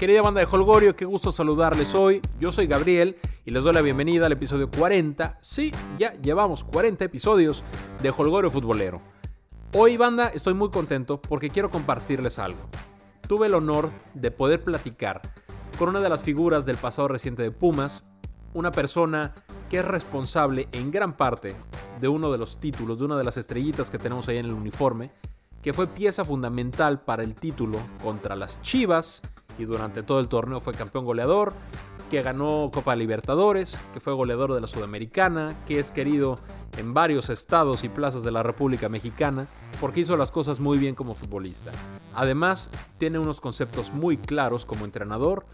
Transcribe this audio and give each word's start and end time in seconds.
querida 0.00 0.22
banda 0.22 0.40
de 0.40 0.48
Holgorio, 0.50 0.96
qué 0.96 1.04
gusto 1.04 1.30
saludarles 1.30 1.94
hoy. 1.94 2.22
Yo 2.40 2.50
soy 2.50 2.66
Gabriel 2.66 3.18
y 3.44 3.50
les 3.50 3.62
doy 3.62 3.74
la 3.74 3.82
bienvenida 3.82 4.24
al 4.24 4.32
episodio 4.32 4.70
40. 4.70 5.36
Sí, 5.42 5.74
ya 5.98 6.14
llevamos 6.22 6.64
40 6.64 7.04
episodios 7.04 7.62
de 8.02 8.08
Holgorio 8.08 8.50
Futbolero. 8.50 9.02
Hoy, 9.74 9.98
banda, 9.98 10.28
estoy 10.28 10.54
muy 10.54 10.70
contento 10.70 11.20
porque 11.20 11.50
quiero 11.50 11.70
compartirles 11.70 12.38
algo. 12.38 12.60
Tuve 13.28 13.48
el 13.48 13.54
honor 13.54 13.90
de 14.14 14.30
poder 14.30 14.64
platicar 14.64 15.20
con 15.78 15.90
una 15.90 16.00
de 16.00 16.08
las 16.08 16.22
figuras 16.22 16.64
del 16.64 16.78
pasado 16.78 17.06
reciente 17.06 17.42
de 17.42 17.50
Pumas, 17.50 18.06
una 18.54 18.70
persona 18.70 19.34
que 19.68 19.80
es 19.80 19.84
responsable 19.84 20.66
en 20.72 20.90
gran 20.90 21.14
parte 21.14 21.54
de 22.00 22.08
uno 22.08 22.32
de 22.32 22.38
los 22.38 22.58
títulos, 22.58 23.00
de 23.00 23.04
una 23.04 23.18
de 23.18 23.24
las 23.24 23.36
estrellitas 23.36 23.90
que 23.90 23.98
tenemos 23.98 24.26
ahí 24.28 24.38
en 24.38 24.46
el 24.46 24.54
uniforme, 24.54 25.10
que 25.60 25.74
fue 25.74 25.88
pieza 25.88 26.24
fundamental 26.24 27.02
para 27.02 27.22
el 27.22 27.34
título 27.34 27.78
contra 28.02 28.34
las 28.34 28.62
Chivas 28.62 29.20
y 29.60 29.66
durante 29.66 30.02
todo 30.02 30.20
el 30.20 30.28
torneo 30.28 30.58
fue 30.60 30.74
campeón 30.74 31.04
goleador, 31.04 31.52
que 32.10 32.22
ganó 32.22 32.70
Copa 32.72 32.96
Libertadores, 32.96 33.78
que 33.92 34.00
fue 34.00 34.14
goleador 34.14 34.54
de 34.54 34.60
la 34.60 34.66
Sudamericana, 34.66 35.54
que 35.68 35.78
es 35.78 35.92
querido 35.92 36.38
en 36.78 36.94
varios 36.94 37.28
estados 37.30 37.84
y 37.84 37.88
plazas 37.88 38.24
de 38.24 38.32
la 38.32 38.42
República 38.42 38.88
Mexicana, 38.88 39.46
porque 39.80 40.00
hizo 40.00 40.16
las 40.16 40.30
cosas 40.30 40.60
muy 40.60 40.78
bien 40.78 40.94
como 40.94 41.14
futbolista. 41.14 41.70
Además, 42.14 42.70
tiene 42.98 43.18
unos 43.18 43.40
conceptos 43.40 43.92
muy 43.92 44.16
claros 44.16 44.64
como 44.64 44.84
entrenador, 44.84 45.46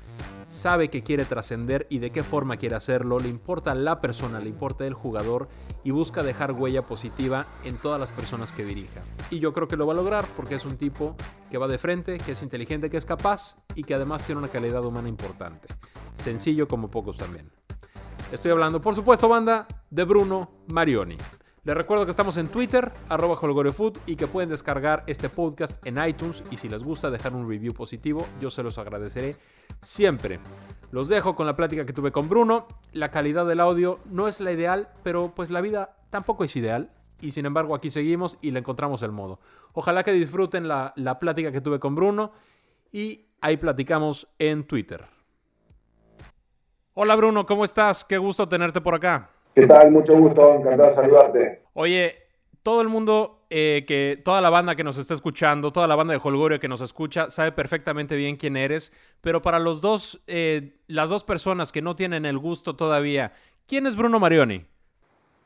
sabe 0.47 0.89
que 0.89 1.03
quiere 1.03 1.25
trascender 1.25 1.87
y 1.91 1.99
de 1.99 2.11
qué 2.11 2.23
forma 2.23 2.57
quiere 2.57 2.77
hacerlo, 2.77 3.19
le 3.19 3.29
importa 3.29 3.75
la 3.75 4.01
persona, 4.01 4.41
le 4.41 4.49
importa 4.49 4.87
el 4.87 4.95
jugador 4.95 5.49
y 5.85 5.91
busca 5.91 6.23
dejar 6.23 6.53
huella 6.53 6.87
positiva 6.87 7.47
en 7.65 7.77
todas 7.77 8.01
las 8.01 8.11
personas 8.11 8.53
que 8.53 8.65
dirija. 8.65 9.03
Y 9.31 9.39
yo 9.39 9.53
creo 9.53 9.69
que 9.69 9.77
lo 9.77 9.87
va 9.87 9.93
a 9.93 9.97
lograr 9.97 10.25
porque 10.37 10.55
es 10.55 10.65
un 10.65 10.77
tipo 10.77 11.15
que 11.51 11.59
va 11.59 11.69
de 11.69 11.79
frente, 11.79 12.19
que 12.19 12.33
es 12.33 12.43
inteligente, 12.43 12.91
que 12.91 12.97
es 12.97 13.05
capaz 13.05 13.59
y 13.75 13.85
que 13.85 13.95
además 13.95 14.25
tiene 14.25 14.41
una 14.41 14.49
calidad 14.49 14.85
humana 14.85 15.09
importante. 15.09 15.69
Sencillo 16.15 16.67
como 16.67 16.91
pocos 16.91 17.17
también. 17.17 17.51
Estoy 18.33 18.51
hablando, 18.51 18.81
por 18.81 18.95
supuesto, 18.95 19.29
banda, 19.29 19.69
de 19.91 20.05
Bruno 20.05 20.51
Marioni. 20.69 21.17
Les 21.67 21.77
recuerdo 21.77 22.05
que 22.05 22.13
estamos 22.13 22.37
en 22.37 22.47
Twitter, 22.47 22.93
arroba 23.09 23.35
holgorefood, 23.35 23.99
y 24.07 24.15
que 24.15 24.29
pueden 24.29 24.49
descargar 24.49 25.03
este 25.09 25.29
podcast 25.29 25.85
en 25.85 25.99
iTunes 26.01 26.45
y 26.53 26.59
si 26.59 26.69
les 26.69 26.85
gusta 26.85 27.11
dejar 27.11 27.35
un 27.35 27.49
review 27.49 27.75
positivo, 27.75 28.25
yo 28.41 28.51
se 28.51 28.63
los 28.63 28.79
agradeceré 28.79 29.35
siempre. 29.83 30.39
Los 30.93 31.09
dejo 31.09 31.35
con 31.35 31.45
la 31.45 31.57
plática 31.57 31.85
que 31.85 31.93
tuve 31.93 32.13
con 32.13 32.29
Bruno. 32.29 32.69
La 32.93 33.11
calidad 33.11 33.45
del 33.47 33.59
audio 33.59 33.99
no 34.05 34.29
es 34.29 34.39
la 34.39 34.53
ideal, 34.53 34.91
pero 35.03 35.33
pues 35.35 35.51
la 35.51 35.61
vida 35.61 35.97
tampoco 36.11 36.45
es 36.45 36.55
ideal. 36.55 36.93
Y 37.21 37.33
sin 37.33 37.47
embargo 37.47 37.75
aquí 37.75 37.91
seguimos 37.91 38.39
y 38.41 38.53
le 38.53 38.61
encontramos 38.61 39.03
el 39.03 39.11
modo. 39.11 39.41
Ojalá 39.73 40.05
que 40.05 40.13
disfruten 40.13 40.69
la, 40.69 40.93
la 40.95 41.19
plática 41.19 41.51
que 41.51 41.61
tuve 41.61 41.81
con 41.81 41.97
Bruno 41.97 42.31
y 42.93 43.27
ahí 43.41 43.57
platicamos 43.57 44.29
en 44.39 44.69
Twitter. 44.69 45.05
Hola 46.95 47.17
Bruno, 47.17 47.45
¿cómo 47.45 47.65
estás? 47.65 48.05
Qué 48.05 48.19
gusto 48.19 48.49
tenerte 48.49 48.81
por 48.81 48.95
acá. 48.95 49.33
¿Qué 49.57 49.67
tal? 49.67 49.91
Mucho 49.91 50.13
gusto, 50.13 50.57
encantado 50.57 50.91
de 50.91 50.97
saludarte. 50.97 51.63
Oye, 51.73 52.15
todo 52.63 52.83
el 52.83 52.89
mundo, 52.89 53.47
eh, 53.49 53.87
que 53.89 54.21
toda 54.23 54.43
la 54.43 54.51
banda 54.51 54.77
que 54.77 54.85
nos 54.85 54.99
está 54.99 55.15
escuchando, 55.15 55.73
toda 55.73 55.87
la 55.87 55.97
banda 55.97 56.13
de 56.13 56.21
Holgorio 56.23 56.61
que 56.61 56.69
nos 56.69 56.83
escucha, 56.83 57.31
sabe 57.31 57.53
perfectamente 57.53 58.17
bien 58.17 58.37
quién 58.37 58.59
eres, 58.59 58.93
pero 59.23 59.41
para 59.41 59.59
los 59.59 59.81
dos, 59.81 60.23
eh, 60.27 60.75
las 60.89 61.09
dos 61.09 61.25
personas 61.25 61.73
que 61.73 61.81
no 61.81 61.97
tienen 61.97 62.27
el 62.27 62.37
gusto 62.37 62.77
todavía, 62.77 63.33
¿quién 63.67 63.87
es 63.87 63.97
Bruno 63.97 64.21
Marioni? 64.21 64.67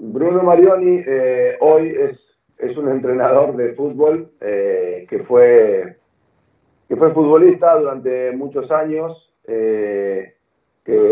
Bruno 0.00 0.42
Marioni 0.42 1.04
eh, 1.06 1.56
hoy 1.60 1.94
es, 1.96 2.18
es, 2.58 2.76
un 2.76 2.88
entrenador 2.88 3.54
de 3.54 3.74
fútbol 3.74 4.32
que, 4.40 5.24
fue, 5.28 5.98
que 6.88 6.96
fue 6.96 7.14
futbolista 7.14 7.78
durante 7.78 8.32
muchos 8.32 8.72
años 8.72 9.30
que 9.46 10.34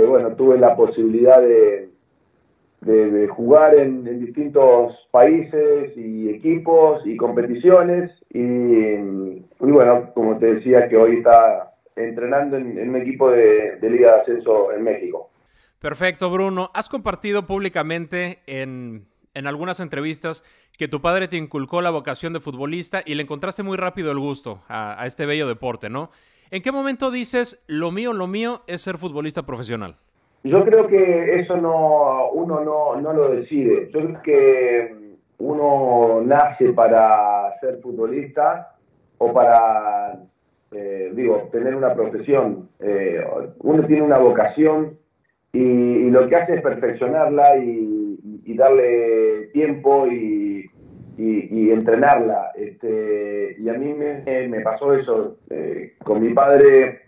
bueno, 0.09 0.35
tuve 0.35 0.59
la 0.59 0.75
posibilidad 0.75 1.41
de, 1.41 1.91
de, 2.81 3.27
jugar 3.29 3.79
en, 3.79 4.05
distintos 4.21 4.95
países 5.11 5.97
y 5.97 6.29
equipos 6.29 7.03
y 7.05 7.17
competiciones 7.17 8.11
y, 8.31 9.43
bueno, 9.59 10.13
como 10.15 10.39
te 10.39 10.55
decía 10.55 10.89
que 10.89 10.97
hoy 10.97 11.17
está 11.17 11.75
entrenando 11.97 12.57
en, 12.57 12.89
un 12.89 12.97
equipo 12.97 13.31
de, 13.31 13.79
Liga 13.83 14.13
de 14.13 14.21
Ascenso 14.21 14.73
en 14.73 14.83
México. 14.85 15.31
Perfecto, 15.81 16.31
Bruno. 16.31 16.71
Has 16.75 16.89
compartido 16.89 17.47
públicamente 17.47 18.41
en, 18.47 19.07
en 19.35 19.47
algunas 19.47 19.81
entrevistas 19.81 20.45
que 20.77 20.89
tu 20.89 21.01
padre 21.01 21.29
te 21.29 21.37
inculcó 21.37 21.83
la 21.83 21.91
vocación 21.91 22.33
de 22.33 22.41
futbolista 22.41 23.03
y 23.05 23.15
le 23.15 23.23
encontraste 23.25 23.63
muy 23.63 23.77
rápido 23.77 24.13
el 24.13 24.19
gusto 24.19 24.63
a 24.69 25.05
este 25.07 25.27
bello 25.27 25.49
deporte, 25.49 25.89
¿no? 25.91 26.11
¿En 26.51 26.63
qué 26.63 26.73
momento 26.73 27.11
dices, 27.11 27.63
lo 27.67 27.91
mío, 27.91 28.13
lo 28.13 28.27
mío 28.27 28.63
es 28.67 28.81
ser 28.81 28.97
futbolista 28.97 29.45
profesional? 29.45 29.97
Yo 30.45 30.65
creo 30.65 30.87
que 30.87 31.33
eso 31.41 31.57
no, 31.57 32.31
uno 32.31 32.61
no, 33.01 33.13
lo 33.13 33.29
decide. 33.29 33.91
Yo 33.93 34.01
creo 34.01 34.23
que 34.23 35.17
uno 35.39 36.23
nace 36.25 36.73
para 36.73 37.59
ser 37.61 37.81
futbolista 37.81 38.77
o 39.19 39.33
para, 39.33 40.21
eh, 40.73 41.11
digo, 41.15 41.49
tener 41.51 41.75
una 41.75 41.95
profesión. 41.95 42.69
Eh, 42.79 43.25
uno 43.59 43.83
tiene 43.83 44.03
una 44.03 44.19
vocación 44.19 44.99
y, 45.53 46.11
lo 46.11 46.27
que 46.29 46.37
hace 46.37 46.55
es 46.55 46.63
perfeccionarla 46.63 47.57
y 47.59 48.55
darle 48.57 49.51
tiempo 49.53 50.07
y, 50.07 50.49
y, 51.19 51.71
entrenarla. 51.71 52.53
Este, 52.55 53.57
y 53.59 53.69
a 53.69 53.75
mí 53.75 53.93
me, 53.93 54.61
pasó 54.61 54.93
eso. 54.93 55.39
Eh, 55.51 55.95
con 56.05 56.23
mi 56.23 56.33
padre 56.33 57.01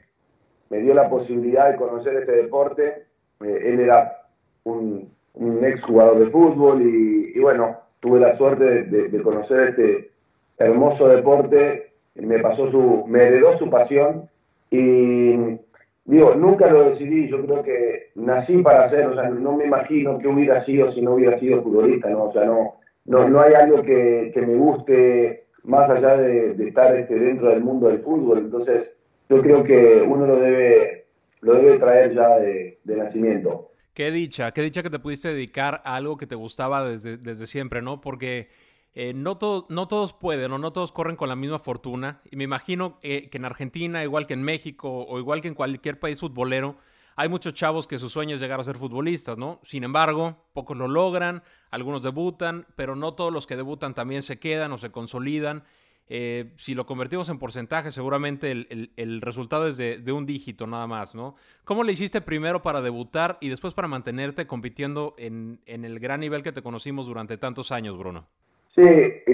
me 0.68 0.78
dio 0.78 0.94
la 0.94 1.08
posibilidad 1.08 1.70
de 1.70 1.76
conocer 1.76 2.16
este 2.16 2.32
deporte. 2.32 3.06
Eh, 3.40 3.62
él 3.64 3.80
era 3.80 4.26
un, 4.64 5.10
un 5.34 5.64
ex 5.64 5.82
jugador 5.82 6.18
de 6.18 6.30
fútbol 6.30 6.82
y, 6.82 7.38
bueno, 7.40 7.78
tuve 8.00 8.20
la 8.20 8.36
suerte 8.36 8.84
de, 8.84 9.22
conocer 9.22 9.60
este 9.70 10.10
hermoso 10.58 11.08
deporte. 11.08 11.92
Me 12.14 12.38
pasó 12.38 12.70
su, 12.70 13.04
me 13.06 13.24
heredó 13.24 13.56
su 13.58 13.70
pasión 13.70 14.28
y 14.70 15.58
digo, 16.04 16.34
nunca 16.36 16.70
lo 16.70 16.90
decidí, 16.90 17.28
yo 17.28 17.44
creo 17.44 17.62
que 17.62 18.10
nací 18.16 18.58
para 18.62 18.84
hacer, 18.84 19.08
o 19.08 19.14
sea, 19.14 19.30
no 19.30 19.56
me 19.56 19.66
imagino 19.66 20.18
qué 20.18 20.28
hubiera 20.28 20.64
sido 20.64 20.92
si 20.92 21.00
no 21.00 21.14
hubiera 21.14 21.38
sido 21.38 21.62
futbolista, 21.62 22.10
¿no? 22.10 22.24
O 22.24 22.32
sea, 22.32 22.44
no, 22.46 22.74
no, 23.04 23.28
no 23.28 23.40
hay 23.40 23.54
algo 23.54 23.82
que, 23.82 24.32
me 24.34 24.56
guste 24.56 25.44
más 25.62 25.88
allá 25.88 26.16
de, 26.16 26.50
estar 26.66 26.94
este, 26.96 27.14
dentro 27.14 27.48
del 27.48 27.62
mundo 27.62 27.88
del 27.88 28.02
fútbol. 28.02 28.38
Entonces, 28.38 28.90
yo 29.28 29.36
creo 29.36 29.62
que 29.62 30.04
uno 30.06 30.26
lo 30.26 30.36
debe, 30.36 31.06
lo 31.40 31.54
debe 31.54 31.78
traer 31.78 32.14
ya 32.14 32.38
de, 32.38 32.78
nacimiento. 32.84 33.72
Qué 33.94 34.10
dicha, 34.10 34.52
qué 34.52 34.62
dicha 34.62 34.82
que 34.82 34.90
te 34.90 34.98
pudiste 34.98 35.28
dedicar 35.28 35.82
a 35.84 35.96
algo 35.96 36.16
que 36.16 36.26
te 36.26 36.34
gustaba 36.34 36.84
desde, 36.84 37.16
desde 37.16 37.46
siempre, 37.46 37.82
¿no? 37.82 38.00
Porque 38.00 38.48
eh, 38.92 39.12
no, 39.14 39.38
no 39.68 39.88
todos 39.88 40.12
pueden 40.12 40.52
o 40.52 40.58
no 40.58 40.72
todos 40.72 40.92
corren 40.92 41.16
con 41.16 41.28
la 41.28 41.36
misma 41.36 41.58
fortuna. 41.58 42.20
Y 42.30 42.36
me 42.36 42.44
imagino 42.44 42.98
eh, 43.02 43.28
que 43.30 43.38
en 43.38 43.44
Argentina, 43.44 44.02
igual 44.02 44.26
que 44.26 44.34
en 44.34 44.42
México 44.42 45.04
o 45.04 45.18
igual 45.18 45.42
que 45.42 45.48
en 45.48 45.54
cualquier 45.54 45.98
país 45.98 46.20
futbolero, 46.20 46.76
hay 47.16 47.28
muchos 47.28 47.54
chavos 47.54 47.86
que 47.86 47.98
su 47.98 48.08
sueño 48.08 48.36
es 48.36 48.40
llegar 48.40 48.60
a 48.60 48.64
ser 48.64 48.76
futbolistas, 48.76 49.36
¿no? 49.36 49.60
Sin 49.62 49.84
embargo, 49.84 50.46
pocos 50.54 50.76
lo 50.76 50.88
logran, 50.88 51.42
algunos 51.70 52.02
debutan, 52.02 52.66
pero 52.76 52.96
no 52.96 53.14
todos 53.14 53.32
los 53.32 53.46
que 53.46 53.56
debutan 53.56 53.94
también 53.94 54.22
se 54.22 54.38
quedan 54.38 54.72
o 54.72 54.78
se 54.78 54.90
consolidan. 54.90 55.64
Eh, 56.12 56.50
si 56.56 56.75
lo 56.75 56.84
convertimos 56.84 57.31
en 57.31 57.38
porcentaje, 57.38 57.91
seguramente 57.91 58.50
el, 58.50 59.21
resultado 59.22 59.69
es 59.69 59.76
de, 59.76 60.12
un 60.12 60.26
dígito 60.26 60.66
nada 60.66 60.87
más, 60.87 61.15
¿no? 61.15 61.37
¿Cómo 61.65 61.84
le 61.84 61.93
hiciste 61.93 62.21
primero 62.21 62.60
para 62.60 62.82
debutar 62.82 63.38
y 63.41 63.48
después 63.48 63.72
para 63.72 63.88
mantenerte 63.88 64.47
compitiendo 64.47 65.15
en, 65.16 65.60
el 65.66 66.00
gran 66.00 66.21
nivel 66.21 66.43
que 66.43 66.53
te 66.53 66.62
conocimos 66.62 67.06
durante 67.06 67.38
tantos 67.38 67.72
años, 67.72 67.97
Bruno? 67.97 68.26
Sí, 68.75 68.82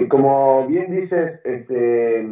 como 0.07 0.67
bien 0.67 0.95
dices, 1.01 1.39
este, 1.43 2.25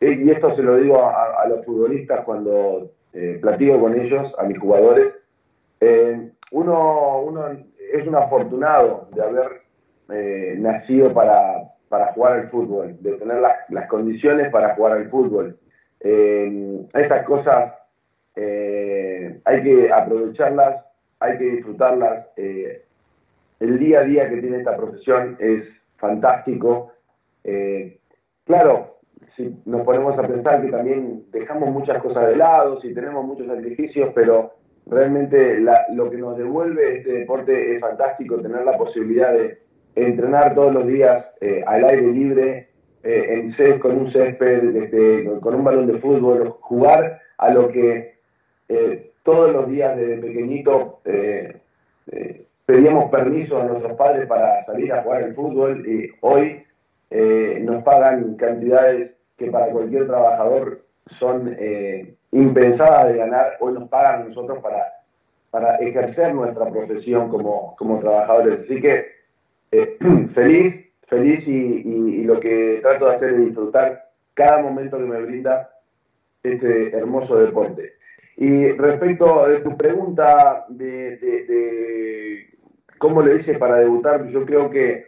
y 0.00 0.30
esto 0.30 0.50
se 0.50 0.62
lo 0.62 0.76
digo 0.76 1.02
a 1.02 1.46
los 1.48 1.64
futbolistas 1.64 2.20
cuando 2.20 2.92
eh, 3.12 3.38
platico 3.40 3.80
con 3.80 3.98
ellos, 3.98 4.22
a 4.38 4.44
mis 4.44 4.58
jugadores. 4.58 5.12
Eh, 5.80 6.30
uno, 6.52 7.20
uno 7.22 7.46
es 7.92 8.06
un 8.06 8.14
afortunado 8.14 9.08
de 9.12 9.22
haber 9.22 9.62
eh, 10.10 10.54
nacido 10.58 11.12
para, 11.12 11.69
para, 11.90 12.12
jugar 12.12 12.38
al 12.38 12.50
fútbol, 12.50 12.96
de 13.00 13.12
tener 13.14 13.40
las, 13.68 13.88
condiciones 13.88 14.48
para 14.48 14.74
jugar 14.76 14.96
al 14.96 15.10
fútbol. 15.10 15.58
estas 16.00 17.24
cosas 17.24 17.74
hay 18.36 19.62
que 19.62 19.90
aprovecharlas, 19.92 20.84
hay 21.18 21.36
que 21.36 21.44
disfrutarlas. 21.44 22.28
el 22.36 23.78
día 23.78 24.00
a 24.00 24.04
día 24.04 24.30
que 24.30 24.36
tiene 24.36 24.58
esta 24.58 24.76
profesión 24.76 25.36
es 25.40 25.64
fantástico. 25.96 26.92
claro, 28.44 29.00
si 29.36 29.54
nos 29.64 29.82
ponemos 29.82 30.16
a 30.16 30.22
pensar 30.22 30.62
que 30.62 30.70
también 30.70 31.24
dejamos 31.32 31.72
muchas 31.72 31.98
cosas 31.98 32.26
de 32.26 32.36
lado, 32.36 32.80
si 32.80 32.94
tenemos 32.94 33.24
muchos 33.24 33.48
sacrificios, 33.48 34.10
pero 34.14 34.54
realmente 34.86 35.60
lo 35.94 36.10
que 36.10 36.16
nos 36.16 36.36
devuelve 36.36 36.98
este 36.98 37.12
deporte 37.12 37.74
es 37.74 37.80
fantástico, 37.80 38.36
tener 38.36 38.64
la 38.64 38.72
posibilidad 38.72 39.32
de 39.32 39.58
entrenar 39.94 40.54
todos 40.54 40.72
los 40.72 40.86
días 40.86 41.26
eh, 41.40 41.62
al 41.66 41.84
aire 41.84 42.12
libre, 42.12 42.70
eh, 43.02 43.52
en 43.56 43.78
con 43.78 43.96
un 43.96 44.12
césped, 44.12 44.76
este, 44.76 45.24
con 45.40 45.54
un 45.54 45.64
balón 45.64 45.86
de 45.86 45.98
fútbol, 45.98 46.56
jugar 46.60 47.20
a 47.38 47.50
lo 47.50 47.68
que 47.68 48.18
eh, 48.68 49.12
todos 49.22 49.54
los 49.54 49.68
días 49.68 49.96
desde 49.96 50.18
pequeñito 50.18 51.00
eh, 51.06 51.60
pedíamos 52.66 53.06
permiso 53.06 53.58
a 53.58 53.64
nuestros 53.64 53.94
padres 53.94 54.26
para 54.26 54.66
salir 54.66 54.92
a 54.92 55.02
jugar 55.02 55.22
al 55.22 55.34
fútbol 55.34 55.86
y 55.86 56.10
hoy 56.20 56.64
nos 57.62 57.82
pagan 57.82 58.36
cantidades 58.36 59.12
que 59.36 59.50
para 59.50 59.72
cualquier 59.72 60.06
trabajador 60.06 60.84
son 61.18 61.56
impensadas 62.30 63.08
de 63.08 63.18
ganar, 63.18 63.56
hoy 63.60 63.72
nos 63.72 63.88
pagan 63.88 64.28
nosotros 64.28 64.58
para, 64.62 64.92
para 65.50 65.76
ejercer 65.76 66.34
nuestra 66.34 66.70
profesión 66.70 67.28
como, 67.28 67.74
como 67.76 67.98
trabajadores. 67.98 68.60
Así 68.60 68.80
que 68.80 69.19
feliz, 70.34 70.86
feliz 71.06 71.46
y, 71.46 72.24
lo 72.24 72.38
que 72.38 72.78
trato 72.80 73.06
de 73.06 73.16
hacer 73.16 73.28
es 73.30 73.46
disfrutar 73.46 74.10
cada 74.34 74.62
momento 74.62 74.98
que 74.98 75.04
me 75.04 75.20
brinda 75.20 75.70
este 76.42 76.96
hermoso 76.96 77.34
deporte. 77.34 77.94
Y 78.36 78.70
respecto 78.72 79.44
a 79.44 79.52
tu 79.62 79.76
pregunta 79.76 80.64
de, 80.68 82.46
cómo 82.98 83.22
le 83.22 83.36
hice 83.36 83.54
para 83.54 83.78
debutar, 83.78 84.28
yo 84.28 84.44
creo 84.46 84.70
que 84.70 85.06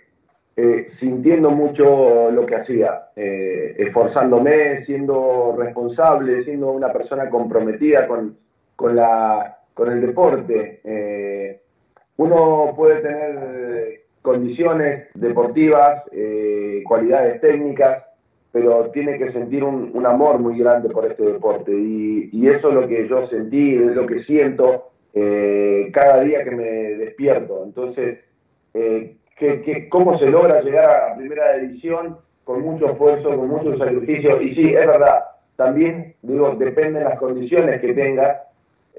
eh, 0.56 0.88
sintiendo 0.98 1.50
mucho 1.50 2.30
lo 2.30 2.44
que 2.44 2.56
hacía, 2.56 3.10
eh, 3.16 3.74
esforzándome, 3.78 4.84
siendo 4.84 5.54
responsable, 5.56 6.44
siendo 6.44 6.72
una 6.72 6.92
persona 6.92 7.30
comprometida 7.30 8.06
con 8.06 8.36
el 9.88 10.00
deporte. 10.00 10.80
Eh, 10.84 11.60
uno 12.16 12.74
puede 12.76 13.00
tener 13.00 14.01
condiciones 14.22 15.08
deportivas, 15.14 16.04
cualidades 16.86 17.40
técnicas, 17.40 18.04
pero 18.52 18.90
tiene 18.90 19.18
que 19.18 19.32
sentir 19.32 19.64
un, 19.64 20.06
amor 20.06 20.38
muy 20.38 20.58
grande 20.58 20.90
por 20.90 21.06
este 21.06 21.24
deporte. 21.24 21.72
Y, 21.72 22.46
eso 22.46 22.68
es 22.68 22.74
lo 22.74 22.86
que 22.86 23.08
yo 23.08 23.26
sentí, 23.28 23.76
es 23.76 23.94
lo 23.94 24.06
que 24.06 24.22
siento 24.24 24.90
eh, 25.14 25.90
cada 25.92 26.22
día 26.22 26.44
que 26.44 26.50
me 26.50 26.64
despierto. 26.64 27.62
Entonces, 27.64 28.18
eh, 28.74 29.16
cómo 29.88 30.18
se 30.18 30.30
logra 30.30 30.60
llegar 30.60 30.90
a 30.90 31.16
primera 31.16 31.56
edición? 31.56 32.18
Con 32.44 32.62
mucho 32.62 32.86
esfuerzo, 32.86 33.28
con 33.30 33.48
mucho 33.48 33.72
sacrificio. 33.72 34.42
Y 34.42 34.54
sí, 34.54 34.74
es 34.74 34.86
verdad, 34.86 35.24
también, 35.56 36.16
digo, 36.22 36.50
dependen 36.50 37.04
las 37.04 37.18
condiciones 37.18 37.80
que 37.80 37.94
tenga, 37.94 38.42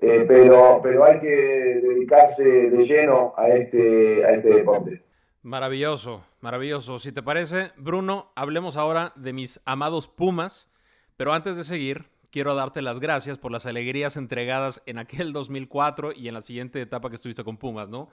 eh, 0.02 0.26
pero, 0.28 0.80
pero 0.81 1.04
hay 1.04 1.19
que 1.19 1.28
dedicarse 1.28 2.44
de 2.44 2.86
lleno 2.86 3.34
a 3.36 3.50
este, 3.50 4.26
a 4.26 4.31
este 4.31 4.50
deporte. 4.50 5.02
Maravilloso, 5.44 6.24
maravilloso. 6.40 7.00
Si 7.00 7.12
te 7.12 7.22
parece, 7.22 7.74
Bruno, 7.75 8.31
hablemos 8.34 8.78
ahora 8.78 9.12
de 9.18 9.34
mis 9.34 9.60
amados 9.66 10.07
Pumas, 10.07 10.69
pero 11.18 11.34
antes 11.34 11.57
de 11.57 11.66
seguir, 11.66 12.06
quiero 12.31 12.56
darte 12.56 12.81
las 12.81 13.01
gracias 13.01 13.38
por 13.38 13.51
las 13.51 13.66
alegrías 13.66 14.16
entregadas 14.16 14.81
en 14.86 15.00
aquel 15.00 15.34
2004 15.34 16.13
y 16.13 16.30
en 16.30 16.34
la 16.34 16.40
siguiente 16.40 16.81
etapa 16.81 17.10
que 17.10 17.18
estuviste 17.18 17.44
con 17.44 17.57
Pumas, 17.57 17.90
¿no? 17.90 18.10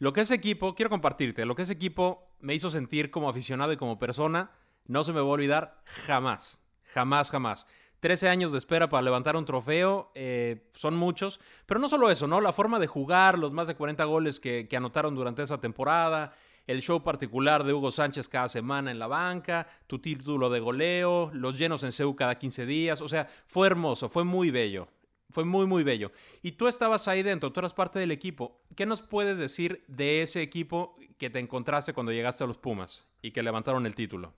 Lo 0.00 0.12
que 0.12 0.22
ese 0.22 0.34
equipo, 0.34 0.74
quiero 0.74 0.90
compartirte, 0.90 1.46
lo 1.46 1.54
que 1.54 1.62
ese 1.62 1.74
equipo 1.74 2.28
me 2.40 2.52
hizo 2.52 2.68
sentir 2.68 3.12
como 3.12 3.28
aficionado 3.28 3.72
y 3.72 3.76
como 3.76 4.00
persona, 4.00 4.50
no 4.84 5.04
se 5.04 5.12
me 5.12 5.20
va 5.20 5.26
a 5.26 5.30
olvidar 5.30 5.82
jamás, 5.84 6.64
jamás, 6.92 7.30
jamás. 7.30 7.68
13 8.00 8.28
años 8.28 8.50
de 8.50 8.58
espera 8.58 8.88
para 8.88 9.02
levantar 9.02 9.36
un 9.36 9.44
trofeo, 9.44 10.10
eh, 10.16 10.68
son 10.74 10.96
muchos, 10.96 11.38
pero 11.64 11.78
no 11.78 11.88
solo 11.88 12.10
eso, 12.10 12.26
¿no? 12.26 12.40
La 12.40 12.52
forma 12.52 12.80
de 12.80 12.88
jugar, 12.88 13.38
los 13.38 13.52
más 13.52 13.68
de 13.68 13.76
40 13.76 14.02
goles 14.02 14.40
que, 14.40 14.66
que 14.68 14.76
anotaron 14.76 15.14
durante 15.14 15.44
esa 15.44 15.60
temporada, 15.60 16.34
el 16.66 16.80
show 16.80 17.02
particular 17.02 17.64
de 17.64 17.72
Hugo 17.72 17.90
Sánchez 17.90 18.28
cada 18.28 18.48
semana 18.48 18.90
en 18.90 18.98
la 18.98 19.06
banca, 19.06 19.66
tu 19.86 19.98
título 19.98 20.50
de 20.50 20.60
goleo, 20.60 21.30
los 21.32 21.58
llenos 21.58 21.82
en 21.84 21.92
CEU 21.92 22.14
cada 22.16 22.38
15 22.38 22.66
días, 22.66 23.00
o 23.00 23.08
sea, 23.08 23.28
fue 23.46 23.66
hermoso, 23.66 24.08
fue 24.08 24.24
muy 24.24 24.50
bello. 24.50 24.88
Fue 25.30 25.46
muy, 25.46 25.64
muy 25.64 25.82
bello. 25.82 26.12
Y 26.42 26.52
tú 26.52 26.68
estabas 26.68 27.08
ahí 27.08 27.22
dentro, 27.22 27.50
tú 27.50 27.60
eras 27.60 27.72
parte 27.72 27.98
del 27.98 28.10
equipo. 28.10 28.60
¿Qué 28.76 28.84
nos 28.84 29.00
puedes 29.00 29.38
decir 29.38 29.82
de 29.88 30.20
ese 30.20 30.42
equipo 30.42 30.94
que 31.18 31.30
te 31.30 31.38
encontraste 31.38 31.94
cuando 31.94 32.12
llegaste 32.12 32.44
a 32.44 32.46
los 32.46 32.58
Pumas 32.58 33.08
y 33.22 33.30
que 33.30 33.42
levantaron 33.42 33.86
el 33.86 33.94
título? 33.94 34.34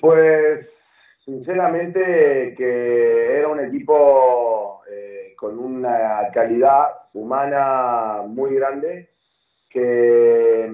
Pues, 0.00 0.66
sinceramente, 1.24 2.52
que 2.58 3.36
era 3.36 3.46
un 3.46 3.60
equipo 3.60 4.82
eh, 4.90 5.34
con 5.36 5.56
una 5.56 6.28
calidad 6.34 6.88
humana 7.12 8.22
muy 8.26 8.56
grande, 8.56 9.10
que 9.70 10.68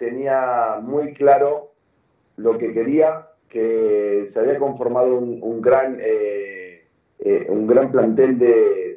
tenía 0.00 0.80
muy 0.82 1.12
claro 1.12 1.72
lo 2.36 2.56
que 2.56 2.72
quería, 2.72 3.28
que 3.50 4.30
se 4.32 4.38
había 4.38 4.58
conformado 4.58 5.14
un, 5.16 5.60
gran, 5.60 5.98
eh, 6.00 6.86
eh, 7.18 7.46
un 7.50 7.66
gran 7.66 7.92
plantel 7.92 8.38
de, 8.38 8.88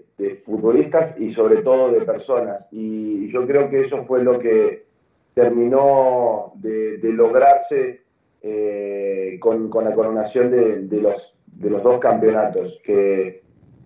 futbolistas 0.45 1.19
y 1.19 1.33
sobre 1.33 1.61
todo 1.63 1.91
de 1.91 2.05
personas. 2.05 2.65
Y 2.71 3.29
yo 3.33 3.45
creo 3.45 3.69
que 3.69 3.81
eso 3.81 4.05
fue 4.05 4.23
lo 4.23 4.39
que 4.39 4.85
terminó 5.33 6.53
de, 6.55 6.97
lograrse 7.03 8.03
eh, 8.41 9.37
con, 9.41 9.69
la 9.69 9.93
coronación 9.93 10.49
de, 10.51 11.01
los, 11.01 11.15
de 11.47 11.69
los 11.69 11.83
dos 11.83 11.99
campeonatos, 11.99 12.79
que, 12.85 13.41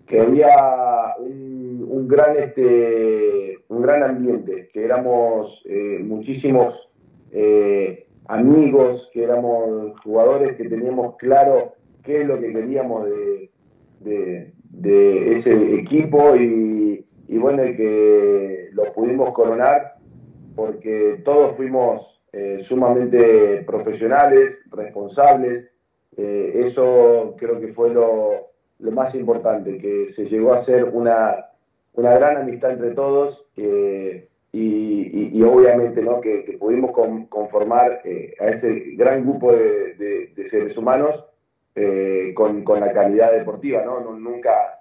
que 0.06 0.20
había 0.20 1.16
un, 1.18 1.84
un, 1.90 2.06
gran, 2.06 2.36
este, 2.36 3.58
un 3.66 3.82
gran 3.82 4.04
ambiente, 4.04 4.70
que 4.72 4.84
éramos 4.84 5.60
muchísimos 6.04 6.87
eh, 7.32 8.06
amigos, 8.26 9.08
que 9.12 9.24
éramos 9.24 9.98
jugadores 10.02 10.52
que 10.52 10.68
teníamos 10.68 11.16
claro 11.16 11.74
qué 12.02 12.22
es 12.22 12.26
lo 12.26 12.38
que 12.38 12.52
queríamos 12.52 13.08
de, 14.00 14.52
ese 14.80 15.74
equipo 15.74 16.36
y, 16.36 17.04
bueno, 17.38 17.62
que 17.62 18.68
lo 18.72 18.84
pudimos 18.94 19.32
coronar 19.32 19.96
porque 20.54 21.20
todos 21.24 21.56
fuimos 21.56 22.20
eh, 22.32 22.64
sumamente 22.68 23.62
profesionales, 23.66 24.56
responsables. 24.70 25.70
Eh, 26.16 26.62
eso 26.66 27.36
creo 27.38 27.60
que 27.60 27.72
fue 27.72 27.92
lo, 27.94 28.48
más 28.92 29.14
importante, 29.14 29.78
que 29.78 30.12
se 30.14 30.24
llegó 30.24 30.52
a 30.52 30.64
ser 30.64 30.84
una, 30.92 31.46
una 31.94 32.14
gran 32.14 32.38
amistad 32.38 32.72
entre 32.72 32.90
todos 32.92 33.44
y, 34.52 35.42
obviamente 35.42 36.02
¿no? 36.02 36.20
que, 36.20 36.56
pudimos 36.58 36.92
conformar 37.28 38.00
eh, 38.04 38.34
a 38.40 38.46
ese 38.46 38.94
gran 38.96 39.22
grupo 39.22 39.52
de, 39.52 40.32
seres 40.50 40.76
humanos 40.76 41.24
eh, 41.74 42.32
con, 42.34 42.64
la 42.80 42.92
calidad 42.92 43.32
deportiva. 43.32 43.82
¿no? 43.84 44.00
nunca 44.00 44.80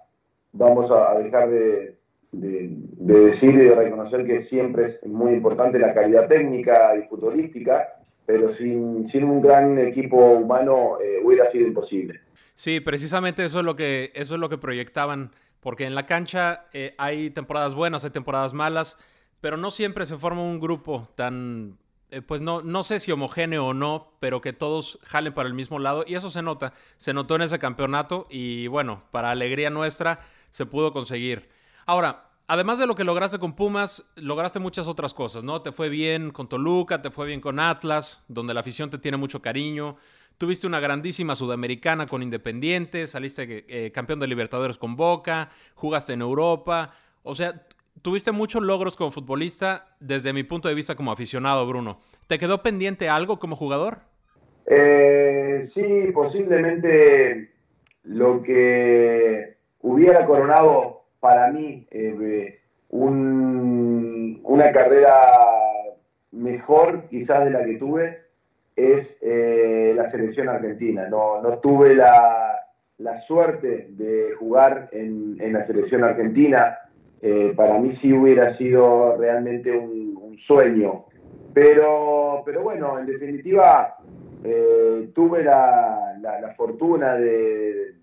vamos 0.53 0.89
a, 0.91 1.17
dejar 1.19 1.49
de, 1.49 1.95
decir 2.31 3.49
y 3.49 3.57
de 3.57 3.75
reconocer 3.75 4.25
que 4.25 4.45
siempre 4.45 4.99
es 5.01 5.09
muy 5.09 5.33
importante 5.33 5.79
la 5.79 5.93
calidad 5.93 6.27
técnica 6.27 6.95
y 6.95 7.07
futbolística, 7.07 7.99
pero 8.25 8.49
sin, 8.55 9.09
sin 9.11 9.23
un 9.25 9.41
gran 9.41 9.77
equipo 9.79 10.17
humano 10.17 10.97
eh, 11.01 11.19
hubiera 11.23 11.49
sido 11.51 11.67
imposible. 11.67 12.21
Sí, 12.53 12.79
precisamente 12.79 13.45
eso 13.45 13.59
es 13.59 13.65
lo 13.65 13.75
que, 13.75 14.11
eso 14.15 14.35
es 14.35 14.39
lo 14.39 14.49
que 14.49 14.57
proyectaban, 14.57 15.31
porque 15.59 15.85
en 15.85 15.93
la 15.93 16.05
cancha 16.05 16.65
hay 16.97 17.29
temporadas 17.29 17.75
buenas, 17.75 18.03
hay 18.03 18.09
temporadas 18.11 18.53
malas 18.53 18.97
pero 19.41 19.57
no 19.57 19.71
siempre 19.71 20.05
se 20.05 20.17
forma 20.17 20.41
un 20.41 20.59
grupo 20.59 21.09
tan, 21.15 21.77
eh, 22.09 22.21
pues 22.21 22.41
no, 22.41 22.61
no 22.61 22.83
sé 22.83 22.99
si 22.99 23.11
homogéneo 23.11 23.67
o 23.67 23.73
no, 23.73 24.13
pero 24.19 24.41
que 24.41 24.53
todos 24.53 24.99
jalen 25.03 25.33
para 25.33 25.47
el 25.47 25.53
mismo 25.53 25.79
lado 25.79 26.05
y 26.07 26.15
eso 26.15 26.31
se 26.31 26.41
nota, 26.41 26.73
se 26.97 27.13
notó 27.13 27.35
en 27.35 27.43
ese 27.43 27.59
campeonato 27.59 28.27
y 28.29 28.67
bueno, 28.67 29.03
para 29.11 29.31
alegría 29.31 29.69
nuestra 29.69 30.19
se 30.51 30.65
pudo 30.65 30.93
conseguir. 30.93 31.49
Ahora, 31.85 32.29
además 32.47 32.79
de 32.79 32.87
lo 32.87 32.95
que 32.95 33.03
lograste 33.03 33.39
con 33.39 33.53
Pumas, 33.53 34.05
lograste 34.15 34.59
muchas 34.59 34.87
otras 34.87 35.13
cosas, 35.13 35.43
¿no? 35.43 35.61
Te 35.61 35.71
fue 35.71 35.89
bien 35.89 36.31
con 36.31 36.47
Toluca, 36.47 37.01
te 37.01 37.11
fue 37.11 37.27
bien 37.27 37.41
con 37.41 37.59
Atlas, 37.59 38.23
donde 38.27 38.53
la 38.53 38.61
afición 38.61 38.89
te 38.89 38.97
tiene 38.97 39.17
mucho 39.17 39.41
cariño. 39.41 39.97
Tuviste 40.37 40.67
una 40.67 40.79
grandísima 40.79 41.35
sudamericana 41.35 42.07
con 42.07 42.23
Independiente, 42.23 43.07
saliste 43.07 43.65
eh, 43.67 43.91
campeón 43.91 44.19
de 44.19 44.27
Libertadores 44.27 44.77
con 44.77 44.95
Boca, 44.95 45.49
jugaste 45.75 46.13
en 46.13 46.21
Europa. 46.21 46.91
O 47.23 47.35
sea, 47.35 47.66
tuviste 48.01 48.31
muchos 48.31 48.61
logros 48.61 48.95
como 48.95 49.11
futbolista 49.11 49.95
desde 49.99 50.33
mi 50.33 50.43
punto 50.43 50.67
de 50.69 50.75
vista 50.75 50.95
como 50.95 51.11
aficionado, 51.11 51.67
Bruno. 51.67 51.99
¿Te 52.27 52.39
quedó 52.39 52.61
pendiente 52.61 53.09
algo 53.09 53.39
como 53.39 53.55
jugador? 53.55 53.99
Eh, 54.65 55.69
sí, 55.73 56.11
posiblemente 56.13 57.51
lo 58.03 58.41
que 58.43 59.57
hubiera 59.81 60.25
coronado 60.25 61.05
para 61.19 61.51
mí 61.51 61.87
eh, 61.91 62.59
una 62.89 64.71
carrera 64.71 65.13
mejor 66.31 67.07
quizás 67.09 67.45
de 67.45 67.51
la 67.51 67.65
que 67.65 67.75
tuve 67.75 68.21
es 68.75 69.07
eh, 69.21 69.93
la 69.95 70.11
selección 70.11 70.49
argentina. 70.49 71.07
No, 71.09 71.41
no 71.41 71.59
tuve 71.59 71.95
la, 71.95 72.43
suerte 73.25 73.87
de 73.91 74.35
jugar 74.37 74.89
en 74.91 75.53
la 75.53 75.65
selección 75.65 76.03
argentina 76.03 76.77
eh, 77.21 77.53
para 77.55 77.79
mí 77.79 77.97
sí 78.01 78.13
hubiera 78.13 78.57
sido 78.57 79.17
realmente 79.17 79.71
un, 79.71 80.07
sueño. 80.45 81.05
Pero, 81.53 82.43
pero 82.45 82.61
bueno, 82.61 82.97
en 82.99 83.07
definitiva, 83.07 83.97
eh, 84.43 85.09
tuve 85.13 85.43
la, 85.43 86.53
fortuna 86.55 87.15
de, 87.15 87.95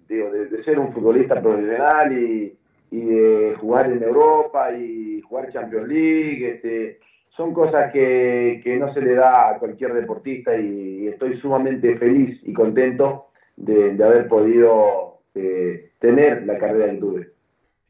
ser 0.65 0.79
un 0.79 0.93
futbolista 0.93 1.37
profesional 1.37 2.13
y, 2.13 2.59
y 2.91 3.01
de 3.01 3.55
jugar 3.59 3.91
en 3.91 4.03
Europa 4.03 4.73
y 4.73 5.21
jugar 5.23 5.53
Champions 5.53 5.89
League. 5.89 6.51
Este, 6.51 6.99
son 7.37 7.53
cosas 7.53 7.93
que, 7.93 8.77
no 8.79 8.93
se 8.95 9.01
le 9.01 9.15
da 9.15 9.51
a 9.51 9.59
cualquier 9.59 9.93
deportista 9.95 10.57
y, 10.57 11.09
estoy 11.09 11.39
sumamente 11.39 11.97
feliz 11.97 12.41
y 12.43 12.53
contento 12.53 13.29
de, 13.57 13.97
haber 14.05 14.29
podido 14.29 15.19
eh, 15.35 15.91
tener 15.99 16.45
la 16.47 16.59
carrera 16.59 16.87
en 16.87 17.01
tuve. 17.01 17.34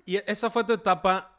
Y 0.05 0.17
esa 0.31 0.51
fue 0.51 0.65
tu 0.65 0.73
etapa, 0.73 1.39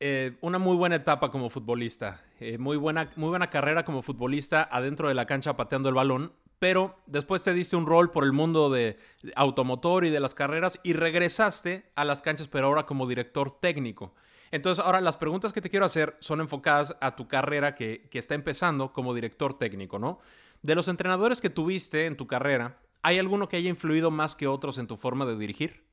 eh, 0.00 0.36
una 0.40 0.58
muy 0.58 0.76
buena 0.76 0.96
etapa 0.96 1.30
como 1.30 1.50
futbolista, 1.50 2.22
eh, 2.40 2.58
muy, 2.58 2.76
buena, 2.76 3.10
muy 3.16 3.30
buena 3.30 3.50
carrera 3.50 3.84
como 3.84 4.02
futbolista 4.02 4.68
adentro 4.70 5.08
de 5.08 5.14
la 5.14 5.26
cancha 5.26 5.56
pateando 5.56 5.88
el 5.88 5.94
balón, 5.94 6.32
pero 6.58 6.98
después 7.06 7.42
te 7.42 7.52
diste 7.52 7.76
un 7.76 7.86
rol 7.86 8.10
por 8.10 8.24
el 8.24 8.32
mundo 8.32 8.70
de 8.70 8.98
automotor 9.34 10.04
y 10.04 10.10
de 10.10 10.20
las 10.20 10.34
carreras 10.34 10.80
y 10.82 10.92
regresaste 10.92 11.90
a 11.96 12.04
las 12.04 12.22
canchas, 12.22 12.48
pero 12.48 12.66
ahora 12.68 12.86
como 12.86 13.06
director 13.06 13.50
técnico. 13.50 14.14
Entonces, 14.50 14.84
ahora 14.84 15.00
las 15.00 15.16
preguntas 15.16 15.52
que 15.52 15.60
te 15.60 15.70
quiero 15.70 15.86
hacer 15.86 16.16
son 16.20 16.40
enfocadas 16.40 16.96
a 17.00 17.16
tu 17.16 17.28
carrera 17.28 17.74
que, 17.74 18.08
está 18.12 18.34
empezando 18.34 18.92
como 18.92 19.14
director 19.14 19.58
técnico, 19.58 19.98
¿no? 19.98 20.20
De 20.62 20.74
los 20.74 20.88
entrenadores 20.88 21.40
que 21.40 21.50
tuviste 21.50 22.06
en 22.06 22.16
tu 22.16 22.26
carrera, 22.26 22.78
¿hay 23.02 23.18
alguno 23.18 23.48
que 23.48 23.56
haya 23.56 23.68
influido 23.68 24.10
más 24.10 24.34
que 24.34 24.46
otros 24.46 24.78
en 24.78 24.86
tu 24.86 24.96
forma 24.96 25.26
de 25.26 25.36
dirigir? 25.36 25.85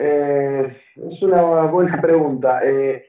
Eh, 0.00 0.76
es 1.10 1.22
una 1.22 1.66
buena 1.66 2.00
pregunta. 2.00 2.60
Eh, 2.64 3.04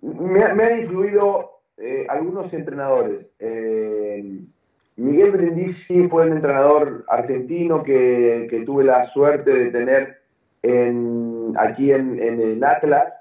me, 0.00 0.44
han 0.44 0.80
influido 0.82 1.62
eh, 1.76 2.06
algunos 2.08 2.52
entrenadores. 2.52 3.26
Miguel 4.96 5.30
Brindisi 5.30 6.08
fue 6.08 6.26
un 6.26 6.36
entrenador 6.36 7.04
argentino 7.08 7.82
que, 7.82 8.62
tuve 8.66 8.84
la 8.84 9.08
suerte 9.12 9.50
de 9.50 9.70
tener 9.70 10.18
aquí 11.56 11.92
en, 11.92 12.20
el 12.20 12.62
Atlas. 12.62 13.14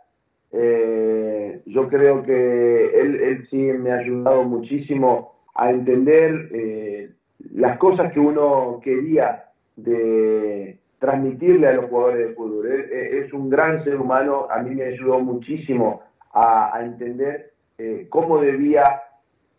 Eh, 0.51 1.61
yo 1.65 1.87
creo 1.87 2.23
que 2.23 2.85
él, 2.99 3.47
sí 3.49 3.57
me 3.57 3.91
ha 3.91 3.97
ayudado 3.97 4.43
muchísimo 4.43 5.35
a 5.53 5.69
entender 5.69 6.49
eh, 6.51 7.11
las 7.53 7.77
cosas 7.77 8.11
que 8.11 8.19
uno 8.19 8.79
quería 8.83 9.45
de 9.75 10.79
transmitirle 10.99 11.67
a 11.67 11.73
los 11.73 11.85
jugadores 11.85 12.27
de 12.27 12.33
fútbol. 12.33 12.67
es 12.67 13.31
un 13.33 13.49
gran 13.49 13.83
ser 13.83 13.99
humano, 13.99 14.47
a 14.49 14.59
mí 14.59 14.73
me 14.73 14.85
ayudó 14.85 15.19
muchísimo 15.19 16.01
a, 16.33 16.79
entender 16.83 17.53
eh, 17.77 18.07
cómo 18.09 18.39
debía 18.39 19.01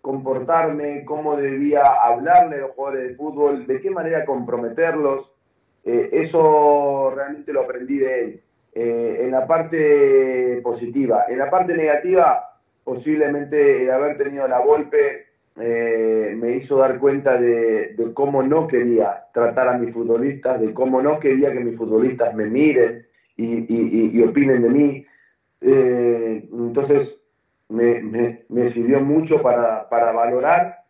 comportarme, 0.00 1.04
cómo 1.04 1.36
debía 1.36 1.82
hablarle 2.02 2.56
a 2.56 2.60
los 2.60 2.70
jugadores 2.72 3.08
de 3.08 3.14
fútbol, 3.16 3.66
de 3.66 3.80
qué 3.80 3.90
manera 3.90 4.24
comprometerlos. 4.24 5.30
Eh, 5.84 6.10
eso 6.12 7.12
realmente 7.14 7.52
lo 7.52 7.62
aprendí 7.62 7.98
de 7.98 8.24
él. 8.24 8.42
Eh, 8.74 9.24
en 9.24 9.32
la 9.32 9.46
parte 9.46 10.60
positiva. 10.62 11.24
En 11.28 11.38
la 11.38 11.50
parte 11.50 11.74
negativa, 11.74 12.60
posiblemente 12.84 13.90
haber 13.90 14.16
tenido 14.16 14.46
la 14.46 14.60
golpe 14.60 15.27
eh, 15.60 16.34
me 16.36 16.56
hizo 16.56 16.76
dar 16.76 16.98
cuenta 16.98 17.38
de, 17.38 17.96
cómo 18.14 18.42
no 18.42 18.68
quería 18.68 19.24
tratar 19.32 19.68
a 19.68 19.78
mis 19.78 19.92
futbolistas, 19.92 20.60
de 20.60 20.72
cómo 20.72 21.02
no 21.02 21.18
quería 21.18 21.48
que 21.48 21.60
mis 21.60 21.76
futbolistas 21.76 22.34
me 22.34 22.46
miren 22.46 23.06
y, 23.36 24.22
opinen 24.22 24.62
de 24.62 24.68
mí. 24.68 25.06
entonces, 25.60 27.18
me, 27.68 28.72
sirvió 28.72 29.00
mucho 29.00 29.36
para, 29.36 29.86
valorar 29.90 30.84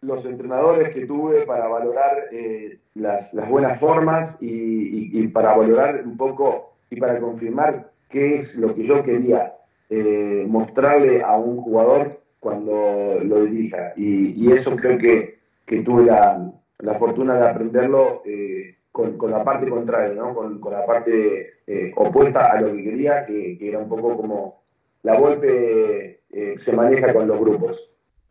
los 0.00 0.24
entrenadores 0.24 0.90
que 0.90 1.06
tuve, 1.06 1.42
para 1.42 1.68
valorar 1.68 2.28
eh, 2.32 2.78
las, 2.94 3.30
buenas 3.48 3.78
formas 3.78 4.36
y, 4.40 5.26
para 5.28 5.56
valorar 5.56 6.02
un 6.04 6.16
poco 6.16 6.74
y 6.90 6.96
para 6.96 7.20
confirmar 7.20 7.90
qué 8.08 8.36
es 8.36 8.54
lo 8.54 8.74
que 8.74 8.86
yo 8.86 9.02
quería 9.04 9.54
eh, 9.88 10.44
mostrarle 10.48 11.22
a 11.22 11.36
un 11.36 11.58
jugador 11.58 12.21
cuando 12.42 13.20
lo 13.22 13.46
dirija. 13.46 13.92
Y, 13.96 14.50
eso 14.50 14.72
creo 14.72 14.98
que, 14.98 15.38
tuve 15.84 16.06
la, 16.06 16.52
fortuna 16.98 17.38
de 17.38 17.48
aprenderlo 17.48 18.22
eh, 18.26 18.78
con, 18.90 19.16
la 19.30 19.44
parte 19.44 19.70
contraria, 19.70 20.12
¿no? 20.12 20.34
con, 20.34 20.60
la 20.70 20.84
parte 20.84 21.60
opuesta 21.94 22.50
a 22.50 22.60
lo 22.60 22.72
que 22.72 22.82
quería, 22.82 23.24
que, 23.24 23.56
que 23.56 23.68
era 23.68 23.78
un 23.78 23.88
poco 23.88 24.16
como 24.16 24.62
la 25.02 25.18
golpe 25.18 26.20
eh, 26.30 26.56
se 26.64 26.72
maneja 26.72 27.12
con 27.12 27.28
los 27.28 27.38
grupos. 27.38 27.78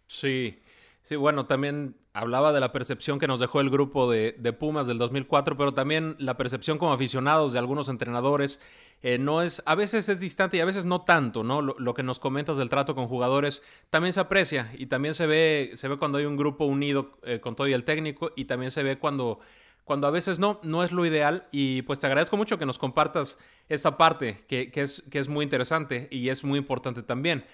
Sí, 0.08 0.61
sí, 1.02 1.16
bueno, 1.16 1.46
también 1.46 1.96
hablaba 2.14 2.52
de 2.52 2.60
la 2.60 2.72
percepción 2.72 3.20
que 3.20 3.28
nos 3.28 3.40
dejó 3.40 3.62
el 3.62 3.70
grupo 3.70 4.12
de, 4.12 4.34
Pumas 4.60 4.88
del 4.88 4.98
2004, 4.98 5.58
pero 5.58 5.74
también 5.74 6.16
la 6.20 6.36
percepción 6.38 6.78
como 6.78 6.94
aficionados 6.94 7.54
de 7.54 7.60
algunos 7.60 7.88
entrenadores 7.90 8.60
eh, 9.02 9.18
no 9.18 9.42
es, 9.42 9.64
a 9.66 9.76
veces 9.76 10.10
es 10.10 10.20
distante 10.20 10.58
y 10.58 10.60
a 10.60 10.66
veces 10.66 10.86
no 10.86 11.02
tanto, 11.02 11.44
¿no? 11.44 11.62
Lo, 11.62 11.94
que 11.94 12.04
nos 12.04 12.20
comentas 12.20 12.58
del 12.58 12.70
trato 12.70 12.96
con 12.96 13.08
jugadores 13.08 13.64
también 13.90 14.14
se 14.14 14.20
aprecia 14.20 14.72
y 14.78 14.88
también 14.88 15.14
se 15.14 15.26
ve, 15.26 15.72
se 15.76 15.88
ve 15.88 15.98
cuando 15.98 16.18
hay 16.18 16.26
un 16.26 16.36
grupo 16.36 16.66
unido 16.66 17.18
eh, 17.24 17.40
con 17.40 17.56
todo 17.56 17.68
y 17.68 17.74
el 17.74 17.84
técnico 17.84 18.32
y 18.36 18.46
también 18.46 18.72
se 18.72 18.84
ve 18.84 19.00
cuando 19.00 19.40
cuando 19.84 20.08
a 20.08 20.12
veces 20.12 20.40
no, 20.40 20.60
no 20.64 20.84
es 20.84 20.92
lo 20.92 21.06
ideal. 21.06 21.48
Y 21.52 21.82
pues 21.82 22.00
te 22.00 22.08
agradezco 22.08 22.38
mucho 22.38 22.58
que 22.58 22.66
nos 22.66 22.78
compartas 22.78 23.40
esta 23.68 23.98
parte 23.98 24.38
que, 24.48 24.72
es, 24.74 25.04
que 25.12 25.20
es 25.20 25.28
muy 25.28 25.44
interesante 25.44 26.08
y 26.12 26.30
es 26.30 26.44
muy 26.44 26.60
importante 26.60 27.04
también. 27.04 27.46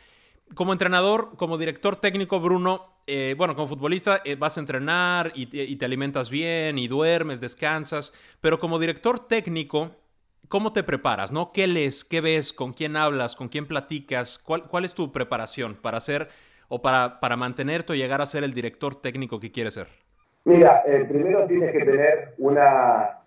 Como 0.54 0.72
entrenador, 0.72 1.36
como 1.36 1.58
director 1.58 1.96
técnico, 1.96 2.40
Bruno, 2.40 2.97
eh, 3.08 3.36
bueno, 3.38 3.56
como 3.56 3.68
futbolista 3.68 4.22
eh, 4.26 4.36
vas 4.36 4.58
a 4.58 4.60
entrenar 4.60 5.32
y, 5.34 5.76
te 5.78 5.86
alimentas 5.86 6.30
bien 6.30 6.78
y 6.78 6.88
duermes, 6.88 7.40
descansas, 7.40 8.12
pero 8.42 8.60
como 8.60 8.80
director 8.80 9.28
técnico, 9.28 9.92
¿cómo 10.50 10.74
te 10.74 10.84
preparas? 10.84 11.32
¿no? 11.32 11.54
¿Qué 11.54 11.68
lees? 11.68 12.04
¿Qué 12.04 12.20
ves? 12.20 12.52
¿Con 12.52 12.74
quién 12.74 12.98
hablas? 12.98 13.38
¿Con 13.38 13.48
quién 13.48 13.66
platicas? 13.66 14.38
¿Cuál, 14.38 14.68
cuál 14.68 14.84
es 14.84 14.94
tu 14.94 15.12
preparación 15.14 15.76
para 15.76 16.02
ser 16.02 16.28
o 16.68 16.82
para, 16.82 17.22
para 17.22 17.38
mantenerte 17.38 17.94
o 17.94 17.96
llegar 17.96 18.22
a 18.22 18.26
ser 18.26 18.44
el 18.44 18.54
director 18.54 18.96
técnico 18.96 19.40
que 19.40 19.52
quieres 19.52 19.76
ser? 19.76 19.88
Mira, 20.44 20.84
eh, 20.86 21.06
primero 21.10 21.46
tienes 21.48 21.72
que 21.72 21.86
tener 21.86 22.34
una, 22.38 23.20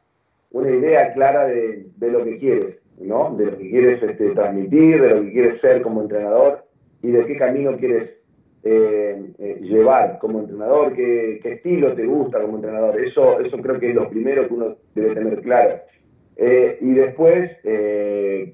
una 0.51 0.71
idea 0.71 1.13
clara 1.13 1.47
de, 1.47 1.91
lo 2.01 2.25
que 2.25 2.39
quieres, 2.39 2.77
¿no? 2.99 3.35
De 3.37 3.47
lo 3.47 3.59
que 3.59 3.71
quieres 3.71 4.03
este, 4.03 4.31
transmitir, 4.31 5.03
de 5.03 5.15
lo 5.15 5.23
que 5.23 5.33
quieres 5.33 5.61
ser 5.61 5.83
como 5.83 6.03
entrenador 6.03 6.67
y 7.03 7.11
de 7.11 7.27
qué 7.27 7.37
camino 7.37 7.77
quieres 7.77 8.20
eh, 8.63 9.33
eh, 9.39 9.59
llevar 9.63 10.19
como 10.19 10.41
entrenador, 10.41 10.95
qué, 10.95 11.41
estilo 11.43 11.95
te 11.95 12.05
gusta 12.05 12.41
como 12.41 12.57
entrenador. 12.57 13.01
Eso, 13.01 13.41
eso 13.41 13.57
creo 13.59 13.79
que 13.79 13.91
es 13.91 13.95
lo 13.95 14.09
primero 14.09 14.47
que 14.47 14.55
uno 14.55 14.77
debe 14.95 15.15
tener 15.15 15.41
claro. 15.41 15.81
y 16.81 16.95
después, 16.95 17.51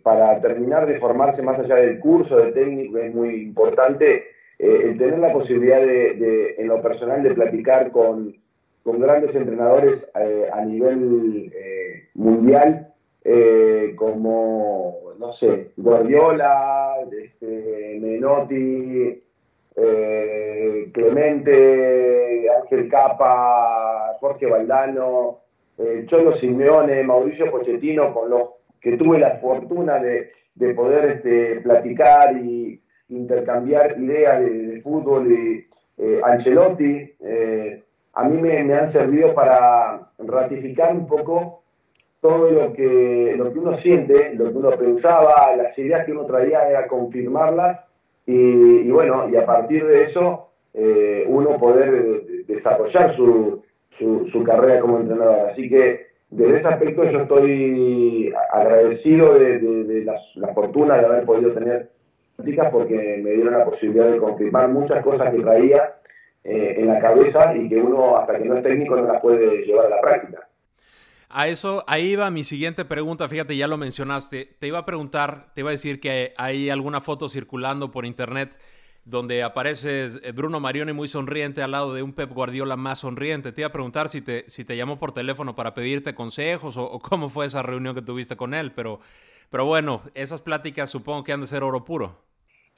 para 0.02 0.40
terminar 0.40 0.86
de 0.86 0.98
formarse 0.98 1.42
más 1.42 1.58
allá 1.58 1.76
del 1.76 2.00
curso 2.00 2.36
de 2.36 2.52
técnico, 2.52 2.98
es 2.98 3.14
muy 3.14 3.42
importante 3.42 4.24
el 4.58 4.96
tener 4.98 5.18
la 5.18 5.32
posibilidad 5.32 5.80
de, 5.80 6.56
en 6.58 6.66
lo 6.68 6.80
personal 6.82 7.22
de 7.22 7.34
platicar 7.34 7.90
con 7.90 8.34
con 8.86 9.00
grandes 9.00 9.34
entrenadores 9.34 9.98
eh, 10.14 10.46
a 10.52 10.64
nivel 10.64 11.52
eh, 11.52 12.08
mundial, 12.14 12.94
eh, 13.24 13.94
como, 13.96 15.12
no 15.18 15.32
sé, 15.32 15.72
Guardiola, 15.76 16.94
este, 17.10 17.98
Menotti, 18.00 19.24
Clemente, 20.92 22.46
Ángel 22.62 22.88
Capa, 22.88 24.16
Jorge 24.20 24.46
Valdano, 24.46 25.40
Cholo 26.06 26.32
Simeone, 26.32 27.02
Mauricio 27.02 27.46
Pochettino, 27.46 28.14
con 28.14 28.30
los 28.30 28.50
que 28.80 28.96
tuve 28.96 29.18
la 29.18 29.36
fortuna 29.36 29.98
de, 29.98 30.32
poder 30.74 31.10
este, 31.10 31.60
platicar 31.60 32.36
y 32.36 32.80
intercambiar 33.10 34.00
ideas 34.00 34.40
de, 34.40 34.80
fútbol 34.82 35.30
y 35.30 35.66
Ancelotti 36.22 37.12
a 38.16 38.24
mí 38.24 38.40
me, 38.40 38.58
han 38.74 38.92
servido 38.92 39.34
para 39.34 40.10
ratificar 40.18 40.94
un 40.94 41.06
poco 41.06 41.62
todo 42.22 42.50
lo 42.50 42.72
que, 42.72 43.34
lo 43.36 43.52
que 43.52 43.58
uno 43.58 43.74
siente, 43.82 44.34
lo 44.34 44.44
que 44.44 44.56
uno 44.56 44.70
pensaba, 44.70 45.54
las 45.54 45.78
ideas 45.78 46.04
que 46.06 46.12
uno 46.12 46.24
traía 46.24 46.66
era 46.66 46.88
confirmarlas 46.88 47.80
y, 48.26 48.90
bueno, 48.90 49.28
y 49.30 49.36
a 49.36 49.46
partir 49.46 49.86
de 49.86 50.04
eso 50.04 50.48
eh, 50.74 51.24
uno 51.28 51.50
poder 51.58 52.44
desarrollar 52.46 53.14
su, 53.16 53.62
su, 53.98 54.42
carrera 54.44 54.80
como 54.80 54.98
entrenador. 54.98 55.50
Así 55.50 55.68
que 55.68 56.06
desde 56.30 56.56
ese 56.56 56.66
aspecto 56.66 57.04
yo 57.04 57.18
estoy 57.18 58.32
agradecido 58.52 59.34
de, 59.38 60.04
la, 60.04 60.54
fortuna 60.54 60.98
de 60.98 61.06
haber 61.06 61.24
podido 61.24 61.52
tener 61.52 61.90
prácticas 62.34 62.70
porque 62.70 63.20
me 63.22 63.30
dieron 63.30 63.58
la 63.58 63.64
posibilidad 63.64 64.08
de 64.08 64.18
confirmar 64.18 64.70
muchas 64.70 65.00
cosas 65.00 65.30
que 65.30 65.38
traía 65.38 65.94
eh, 66.44 66.76
en 66.78 66.88
la 66.88 66.98
cabeza 67.00 67.54
y 67.56 67.68
que 67.68 67.76
uno 67.76 68.16
hasta 68.16 68.38
que 68.38 68.44
no 68.44 68.56
es 68.56 68.62
técnico 68.62 68.96
no 68.96 69.06
la 69.06 69.20
puede 69.20 69.64
llevar 69.64 69.86
a 69.86 69.96
la 69.96 70.00
práctica. 70.00 70.48
A 71.28 71.48
eso, 71.48 71.84
ahí 71.88 72.14
va 72.14 72.30
mi 72.30 72.44
siguiente 72.44 72.84
pregunta, 72.84 73.28
fíjate, 73.28 73.56
ya 73.56 73.68
lo 73.68 73.76
mencionaste. 73.76 74.56
Te 74.58 74.66
iba 74.66 74.78
a 74.78 74.86
preguntar, 74.86 75.52
te 75.54 75.62
iba 75.62 75.70
a 75.70 75.72
decir 75.72 76.00
que 76.00 76.32
hay 76.36 76.70
alguna 76.70 77.00
foto 77.00 77.28
circulando 77.28 77.90
por 77.90 78.06
internet 78.06 78.56
donde 79.06 79.44
aparece 79.44 80.08
eh, 80.22 80.32
Bruno 80.32 80.58
Marioni 80.58 80.92
muy 80.92 81.06
sonriente 81.06 81.62
al 81.62 81.70
lado 81.70 81.94
de 81.94 82.02
un 82.02 82.12
Pep 82.12 82.30
Guardiola 82.30 82.76
más 82.76 82.98
sonriente. 82.98 83.52
Te 83.52 83.62
iba 83.62 83.68
a 83.68 83.72
preguntar 83.72 84.08
si 84.08 84.20
te, 84.20 84.44
si 84.48 84.64
te 84.64 84.76
llamó 84.76 84.98
por 84.98 85.12
teléfono 85.12 85.54
para 85.54 85.74
pedirte 85.74 86.14
consejos 86.14 86.76
o, 86.76 86.98
cómo 86.98 87.30
fue 87.30 87.46
esa 87.46 87.62
reunión 87.62 87.94
que 87.94 88.02
tuviste 88.02 88.36
con 88.36 88.52
él, 88.52 88.72
pero, 88.72 88.98
pero 89.48 89.64
bueno, 89.64 90.02
esas 90.14 90.42
pláticas 90.42 90.90
supongo 90.90 91.22
que 91.22 91.32
han 91.32 91.40
de 91.40 91.46
ser 91.46 91.62
oro 91.62 91.84
puro. 91.84 92.18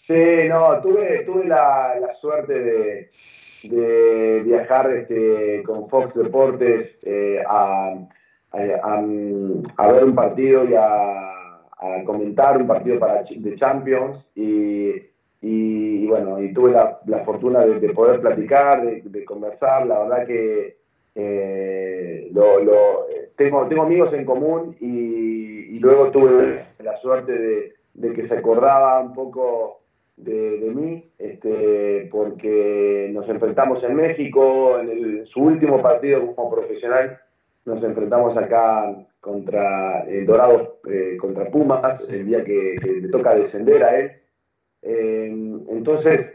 Sí, 0.06 0.48
no, 0.48 0.80
tuve, 0.82 1.24
tuve 1.24 1.46
la, 1.46 1.94
suerte 2.20 3.10
de, 3.62 4.42
viajar 4.44 4.90
este, 4.92 5.62
con 5.64 5.88
Fox 5.88 6.14
Deportes 6.14 6.90
eh, 7.02 7.42
a, 7.48 7.94
ver 8.52 10.04
un 10.04 10.14
partido 10.14 10.64
y 10.64 10.74
a, 10.74 11.24
comentar 12.04 12.56
un 12.56 12.66
partido 12.66 12.98
para, 12.98 13.22
de 13.22 13.56
Champions 13.56 14.24
y, 14.34 14.94
y, 15.40 16.06
bueno, 16.06 16.42
y 16.42 16.52
tuve 16.52 16.72
la, 16.72 17.18
fortuna 17.24 17.64
de, 17.64 17.88
poder 17.90 18.20
platicar, 18.20 18.84
de, 18.84 19.24
conversar, 19.24 19.86
la 19.86 20.00
verdad 20.00 20.26
que 20.26 20.78
eh, 21.14 22.30
lo, 22.32 23.06
tengo, 23.36 23.66
tengo 23.68 23.82
amigos 23.82 24.12
en 24.12 24.24
común 24.24 24.76
y, 24.80 25.78
luego 25.78 26.10
tuve 26.10 26.64
la 26.80 26.96
suerte 27.00 27.72
de, 27.94 28.12
que 28.12 28.26
se 28.26 28.34
acordaba 28.34 28.98
un 29.00 29.12
poco 29.12 29.82
de, 30.16 30.72
mí, 30.74 31.08
este, 31.18 32.08
porque 32.10 33.08
nos 33.12 33.28
enfrentamos 33.28 33.82
en 33.84 33.94
México, 33.94 34.80
en 34.80 35.24
su 35.26 35.40
último 35.40 35.80
partido 35.80 36.34
como 36.34 36.50
profesional, 36.50 37.20
nos 37.68 37.82
enfrentamos 37.84 38.36
acá 38.36 39.06
contra 39.20 40.02
el 40.08 40.26
Dorado, 40.26 40.80
eh, 40.88 41.16
contra 41.20 41.50
Pumas, 41.50 42.08
el 42.10 42.26
día 42.26 42.44
que, 42.44 42.76
le 43.02 43.08
toca 43.08 43.34
descender 43.34 43.84
a 43.84 43.98
él. 43.98 44.12
Eh, 44.82 45.26
entonces, 45.70 46.26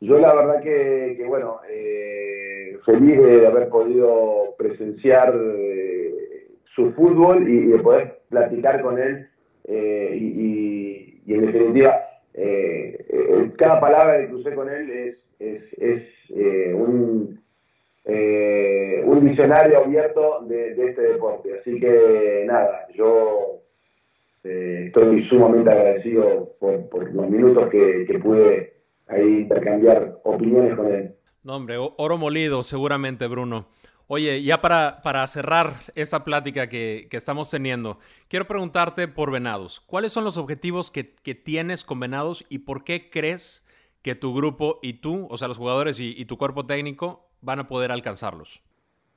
yo 0.00 0.14
la 0.14 0.34
verdad 0.34 0.62
que, 0.62 1.24
bueno, 1.26 1.60
eh, 1.68 2.78
feliz 2.84 3.20
de 3.20 3.46
haber 3.46 3.68
podido 3.68 4.54
presenciar 4.56 5.34
su 6.74 6.92
fútbol 6.92 7.48
y, 7.48 7.66
de 7.66 7.78
poder 7.78 8.20
platicar 8.28 8.82
con 8.82 8.98
él 8.98 9.28
y, 9.68 11.22
y 11.26 11.34
en 11.34 11.46
definitiva 11.46 12.06
eh, 12.38 13.06
eh, 13.08 13.52
cada 13.56 13.80
palabra 13.80 14.18
que 14.20 14.28
crucé 14.28 14.54
con 14.54 14.68
él 14.68 14.90
es, 14.90 15.62
es, 15.78 16.02
eh, 16.28 16.74
un, 16.74 17.40
un 18.06 19.24
visionario 19.24 19.78
abierto 19.78 20.40
de, 20.46 20.70
este 20.88 21.02
deporte. 21.02 21.58
Así 21.60 21.78
que 21.80 22.44
nada, 22.46 22.86
yo 22.94 23.62
estoy 24.42 25.24
sumamente 25.28 25.70
agradecido 25.70 26.54
por, 26.60 27.12
los 27.12 27.28
minutos 27.28 27.66
que, 27.68 28.06
que 28.06 28.18
pude 28.18 28.74
ahí 29.08 29.40
intercambiar 29.40 30.20
opiniones 30.24 30.76
con 30.76 30.92
él. 30.92 31.14
No, 31.42 31.56
hombre, 31.56 31.76
oro 31.78 32.18
molido, 32.18 32.62
seguramente, 32.62 33.26
Bruno. 33.28 33.68
Oye, 34.08 34.42
ya 34.44 34.60
para, 34.60 35.00
para 35.02 35.26
cerrar 35.26 35.80
esta 35.96 36.22
plática 36.22 36.68
que, 36.68 37.08
estamos 37.10 37.50
teniendo, 37.50 37.98
quiero 38.28 38.46
preguntarte 38.46 39.08
por 39.08 39.32
Venados. 39.32 39.80
¿Cuáles 39.80 40.12
son 40.12 40.22
los 40.22 40.36
objetivos 40.36 40.92
que, 40.92 41.04
tienes 41.04 41.84
con 41.84 41.98
Venados 41.98 42.44
y 42.48 42.58
por 42.58 42.84
qué 42.84 43.10
crees 43.10 43.66
que 44.02 44.14
tu 44.14 44.32
grupo 44.32 44.78
y 44.80 44.94
tú, 44.94 45.26
o 45.28 45.36
sea, 45.38 45.48
los 45.48 45.58
jugadores 45.58 45.98
y, 45.98 46.24
tu 46.24 46.38
cuerpo 46.38 46.66
técnico, 46.66 47.25
van 47.40 47.60
a 47.60 47.68
poder 47.68 47.92
alcanzarlos? 47.92 48.62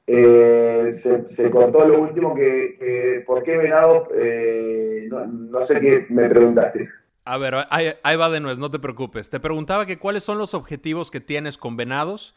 Eh, 0.08 1.02
se, 1.36 1.52
cortó 1.52 1.88
lo 1.88 2.00
último 2.00 2.34
que, 2.34 3.24
¿por 3.28 3.44
qué 3.44 3.58
Venados? 3.58 4.08
Eh, 4.20 5.08
no, 5.10 5.68
sé 5.68 5.80
qué 5.80 6.06
me 6.10 6.28
preguntaste. 6.28 6.90
A 7.26 7.38
ver, 7.38 7.56
ahí, 7.70 7.92
ahí 8.02 8.18
va 8.18 8.30
de 8.30 8.40
nuevo, 8.40 8.60
no 8.60 8.72
te 8.72 8.80
preocupes. 8.80 9.30
Te 9.30 9.40
preguntaba 9.40 9.86
que 9.86 9.98
cuáles 9.98 10.24
son 10.24 10.40
los 10.40 10.54
objetivos 10.54 11.12
que 11.12 11.20
tienes 11.20 11.58
con 11.58 11.78
Venados 11.78 12.36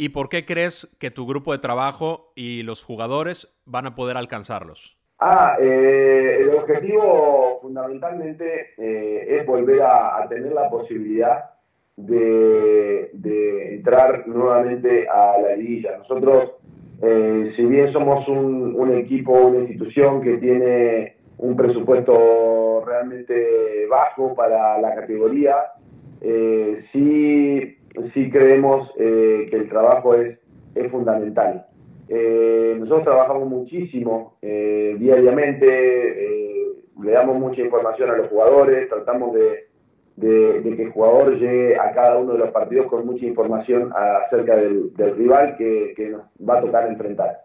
¿Y 0.00 0.10
por 0.10 0.28
qué 0.28 0.46
crees 0.46 0.96
que 1.00 1.10
tu 1.10 1.26
grupo 1.26 1.50
de 1.50 1.58
trabajo 1.58 2.32
y 2.36 2.62
los 2.62 2.84
jugadores 2.84 3.48
van 3.64 3.86
a 3.86 3.96
poder 3.96 4.16
alcanzarlos? 4.16 4.96
Ah, 5.18 5.56
eh, 5.60 6.38
el 6.42 6.50
objetivo 6.54 7.58
fundamentalmente 7.60 8.74
eh, 8.78 9.26
es 9.28 9.44
volver 9.44 9.82
a, 9.82 10.24
tener 10.28 10.52
la 10.52 10.70
posibilidad 10.70 11.50
de, 12.06 13.10
entrar 13.74 14.26
nuevamente 14.26 15.06
a 15.08 15.40
la 15.40 15.56
liguilla. 15.56 15.98
Nosotros, 15.98 16.52
eh, 17.02 17.52
si 17.56 17.64
bien 17.64 17.92
somos 17.92 18.26
un, 18.28 18.74
un, 18.74 18.94
equipo, 18.94 19.32
una 19.32 19.60
institución 19.60 20.20
que 20.20 20.38
tiene 20.38 21.14
un 21.38 21.56
presupuesto 21.56 22.82
realmente 22.84 23.86
bajo 23.88 24.34
para 24.34 24.80
la 24.80 24.94
categoría, 24.94 25.54
sí 26.92 27.78
sí 28.14 28.30
creemos 28.30 28.90
eh, 28.98 29.48
que 29.50 29.56
el 29.56 29.68
trabajo 29.68 30.14
es, 30.14 30.38
es 30.74 30.90
fundamental. 30.90 31.66
Eh, 32.08 32.76
nosotros 32.78 33.04
trabajamos 33.04 33.48
muchísimo 33.48 34.38
eh, 34.40 34.96
diariamente, 34.98 36.64
le 37.02 37.12
damos 37.12 37.38
mucha 37.38 37.60
información 37.60 38.10
a 38.10 38.16
los 38.16 38.28
jugadores, 38.28 38.88
tratamos 38.88 39.34
de, 39.34 39.67
que 40.20 40.82
el 40.82 40.90
jugador 40.90 41.38
llegue 41.38 41.78
a 41.78 41.92
cada 41.92 42.18
uno 42.18 42.32
de 42.32 42.38
los 42.38 42.50
partidos 42.50 42.86
con 42.86 43.06
mucha 43.06 43.24
información 43.24 43.92
acerca 43.94 44.56
del, 44.56 44.92
rival 45.16 45.56
que, 45.56 45.94
nos 46.10 46.22
va 46.48 46.58
a 46.58 46.62
tocar 46.62 46.88
enfrentar. 46.88 47.42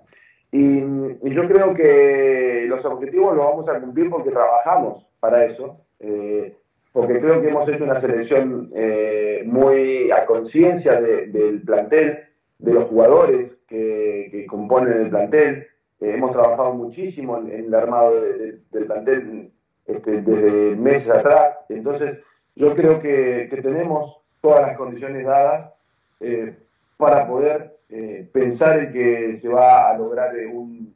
Y, 0.52 0.82
yo 0.82 1.48
creo 1.48 1.74
que 1.74 2.66
los 2.68 2.84
objetivos 2.86 3.36
los 3.36 3.46
vamos 3.46 3.68
a 3.70 3.80
cumplir 3.80 4.10
porque 4.10 4.32
trabajamos 4.32 5.06
para 5.20 5.46
eso 5.46 5.80
porque 6.94 7.20
creo 7.20 7.42
que 7.42 7.50
hemos 7.50 7.68
hecho 7.68 7.84
una 7.84 8.00
selección 8.00 8.72
eh, 8.76 9.42
muy 9.46 10.12
a 10.12 10.26
conciencia 10.26 11.02
del 11.02 11.64
plantel, 11.64 12.20
de 12.60 12.74
los 12.74 12.86
jugadores 12.86 13.52
que, 13.68 14.46
componen 14.48 15.02
el 15.02 15.10
plantel. 15.10 15.68
Eh, 16.00 16.14
hemos 16.14 16.32
trabajado 16.32 16.76
muchísimo 16.76 17.40
en, 17.40 17.50
el 17.50 17.74
armado 17.74 18.14
del 18.22 18.86
plantel 18.86 19.52
este, 19.88 20.22
desde 20.22 20.76
meses 20.76 21.10
atrás. 21.10 21.58
Entonces, 21.70 22.20
yo 22.56 22.76
creo 22.76 23.02
que, 23.02 23.50
tenemos 23.62 24.18
todas 24.42 24.68
las 24.68 24.78
condiciones 24.78 25.26
dadas 25.26 25.74
eh, 26.20 26.56
para 26.98 27.28
poder 27.28 27.78
pensar 28.32 28.80
en 28.80 28.92
que 28.92 29.40
se 29.40 29.48
va 29.48 29.90
a 29.90 29.98
lograr 29.98 30.34
un, 30.52 30.94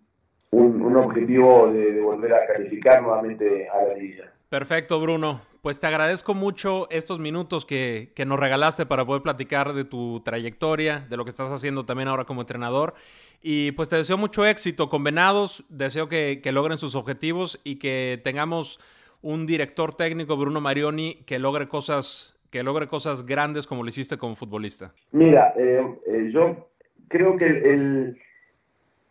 objetivo 0.51 1.71
de, 1.71 2.01
volver 2.01 2.33
a 2.33 2.47
calificar 2.47 3.03
nuevamente 3.03 3.69
a 3.69 3.83
la 3.83 3.93
liga. 3.93 4.31
Perfecto, 4.49 4.99
Bruno. 4.99 5.41
Pues 5.61 5.81
te 5.81 5.87
agradezco 5.87 6.33
mucho 6.33 6.87
estos 6.91 7.19
minutos 7.19 7.65
que, 7.65 8.13
nos 8.25 8.39
regalaste 8.39 8.85
para 8.85 9.05
poder 9.05 9.21
platicar 9.21 9.73
de 9.73 9.83
tu 9.83 10.21
trayectoria, 10.21 11.05
de 11.09 11.17
lo 11.17 11.25
que 11.25 11.29
estás 11.29 11.51
haciendo 11.51 11.85
también 11.85 12.07
ahora 12.07 12.23
como 12.23 12.39
entrenador. 12.39 12.93
Y 13.41 13.73
pues 13.73 13.89
te 13.89 13.97
deseo 13.97 14.17
mucho 14.17 14.45
éxito 14.45 14.87
con 14.87 15.03
Venados, 15.03 15.65
deseo 15.67 16.07
que, 16.07 16.41
logren 16.53 16.77
sus 16.77 16.95
objetivos 16.95 17.59
y 17.65 17.75
que 17.79 18.21
tengamos 18.23 18.79
un 19.21 19.45
director 19.45 19.93
técnico, 19.93 20.37
Bruno 20.37 20.61
Marioni, 20.61 21.23
que 21.25 21.39
logre 21.39 21.67
cosas, 21.67 22.37
que 22.49 22.63
logre 22.63 22.87
cosas 22.87 23.25
grandes 23.25 23.67
como 23.67 23.83
lo 23.83 23.89
hiciste 23.89 24.17
como 24.17 24.35
futbolista. 24.35 24.93
Mira, 25.11 25.53
eh, 25.57 25.85
eh, 26.07 26.29
yo 26.31 26.69
creo 27.07 27.37
que 27.37 27.45
el, 27.45 28.19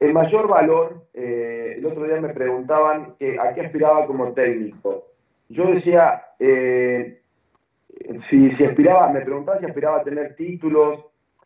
el 0.00 0.12
mayor 0.14 0.48
valor, 0.48 1.08
eh, 1.14 1.74
el 1.78 1.86
otro 1.86 2.04
día 2.04 2.20
me 2.20 2.34
preguntaban 2.34 3.14
que 3.18 3.38
a 3.38 3.54
qué 3.54 3.62
aspiraba 3.62 4.06
como 4.06 4.32
técnico 4.32 5.06
yo 5.48 5.66
decía, 5.66 6.22
eh, 6.38 7.20
si, 8.28 8.50
si 8.50 8.64
aspiraba, 8.64 9.12
me 9.12 9.20
preguntaba 9.20 9.60
si 9.60 9.66
aspiraba 9.66 9.98
a 9.98 10.04
tener 10.04 10.34
títulos. 10.34 11.04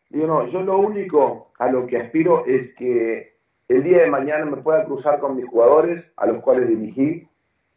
Digo, 0.09 0.27
no, 0.27 0.47
yo 0.47 0.61
lo 0.61 0.79
único 0.79 1.51
a 1.59 1.69
lo 1.69 1.87
que 1.87 1.97
aspiro 1.97 2.45
es 2.45 2.73
que 2.75 3.35
el 3.67 3.83
día 3.83 4.01
de 4.01 4.11
mañana 4.11 4.45
me 4.45 4.57
pueda 4.57 4.83
cruzar 4.85 5.19
con 5.19 5.35
mis 5.35 5.47
jugadores, 5.47 6.03
a 6.17 6.25
los 6.25 6.39
cuales 6.39 6.67
dirigí, 6.67 7.27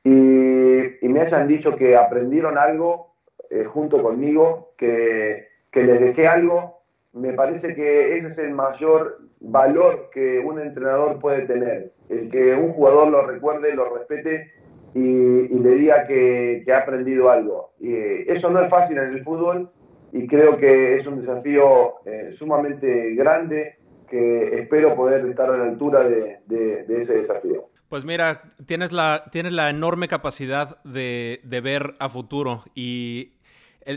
y, 0.05 1.09
me 1.09 1.21
hayan 1.21 1.47
dicho 1.47 1.71
que 1.71 1.97
aprendieron 1.97 2.59
algo 2.59 3.15
eh, 3.51 3.65
junto 3.65 3.99
conmigo, 3.99 4.75
que, 4.77 5.47
que 5.71 5.83
les 5.83 6.01
dejé 6.01 6.27
algo. 6.27 6.81
Me 7.13 7.33
parece 7.33 7.75
que 7.75 8.17
ese 8.19 8.29
es 8.29 8.39
el 8.39 8.51
mayor 8.51 9.19
valor 9.41 10.11
que 10.13 10.41
un 10.41 10.61
entrenador 10.61 11.21
puede 11.21 11.43
tener, 11.43 11.93
el 12.09 12.31
que 12.31 12.55
un 12.55 12.73
jugador 12.73 13.09
lo 13.09 13.23
recuerde, 13.23 13.75
lo 13.75 13.95
respete 13.95 14.51
y, 14.95 15.59
le 15.59 15.75
diga 15.75 16.07
que, 16.07 16.65
ha 16.73 16.79
aprendido 16.79 17.31
algo. 17.31 17.73
Y 17.81 17.95
eso 18.31 18.49
no 18.51 18.61
es 18.61 18.69
fácil 18.69 18.99
en 18.99 19.11
el 19.11 19.25
fútbol 19.25 19.71
y 20.13 20.27
creo 20.27 20.57
que 20.57 20.97
es 20.97 21.07
un 21.07 21.21
desafío 21.21 21.95
eh, 22.07 22.35
sumamente 22.39 23.15
grande 23.15 23.77
que 24.09 24.45
espero 24.61 24.95
poder 24.95 25.27
estar 25.27 25.51
a 25.51 25.57
la 25.57 25.65
altura 25.65 26.05
de, 26.05 26.85
ese 26.89 27.13
desafío. 27.13 27.69
Pues 27.95 28.05
mira, 28.05 28.43
tienes 28.67 28.91
la, 28.91 29.27
tienes 29.31 29.53
la 29.53 29.71
enorme 29.71 30.09
capacidad 30.09 30.83
de, 30.83 31.41
ver 31.63 31.95
a 32.01 32.09
futuro 32.09 32.65
y 32.75 33.35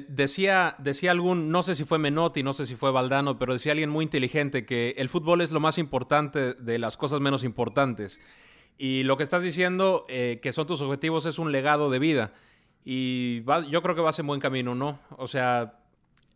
decía, 0.07 0.75
decía 0.77 1.09
algún, 1.09 1.49
no 1.49 1.63
sé 1.63 1.73
si 1.73 1.83
fue 1.83 1.97
Menotti, 1.97 2.43
no 2.43 2.53
sé 2.53 2.67
si 2.67 2.75
fue 2.75 2.91
Valdano, 2.91 3.39
pero 3.39 3.53
decía 3.53 3.71
alguien 3.71 3.89
muy 3.89 4.03
inteligente 4.03 4.67
que 4.67 4.93
el 4.97 5.09
fútbol 5.09 5.41
es 5.41 5.49
lo 5.49 5.59
más 5.59 5.79
importante 5.79 6.53
de 6.53 6.77
las 6.77 6.95
cosas 6.95 7.21
menos 7.21 7.43
importantes. 7.43 8.21
Y 8.77 9.01
lo 9.01 9.17
que 9.17 9.23
estás 9.23 9.41
diciendo, 9.41 10.05
eh, 10.09 10.37
que 10.43 10.51
son 10.51 10.67
tus 10.67 10.81
objetivos, 10.81 11.25
es 11.25 11.39
un 11.39 11.51
legado 11.51 11.89
de 11.89 11.97
vida. 11.97 12.33
Y 12.85 13.41
yo 13.71 13.81
creo 13.81 13.95
que 13.95 14.01
vas 14.01 14.19
en 14.19 14.27
buen 14.27 14.39
camino, 14.39 14.75
¿no? 14.75 14.99
O 15.17 15.27
sea, 15.27 15.79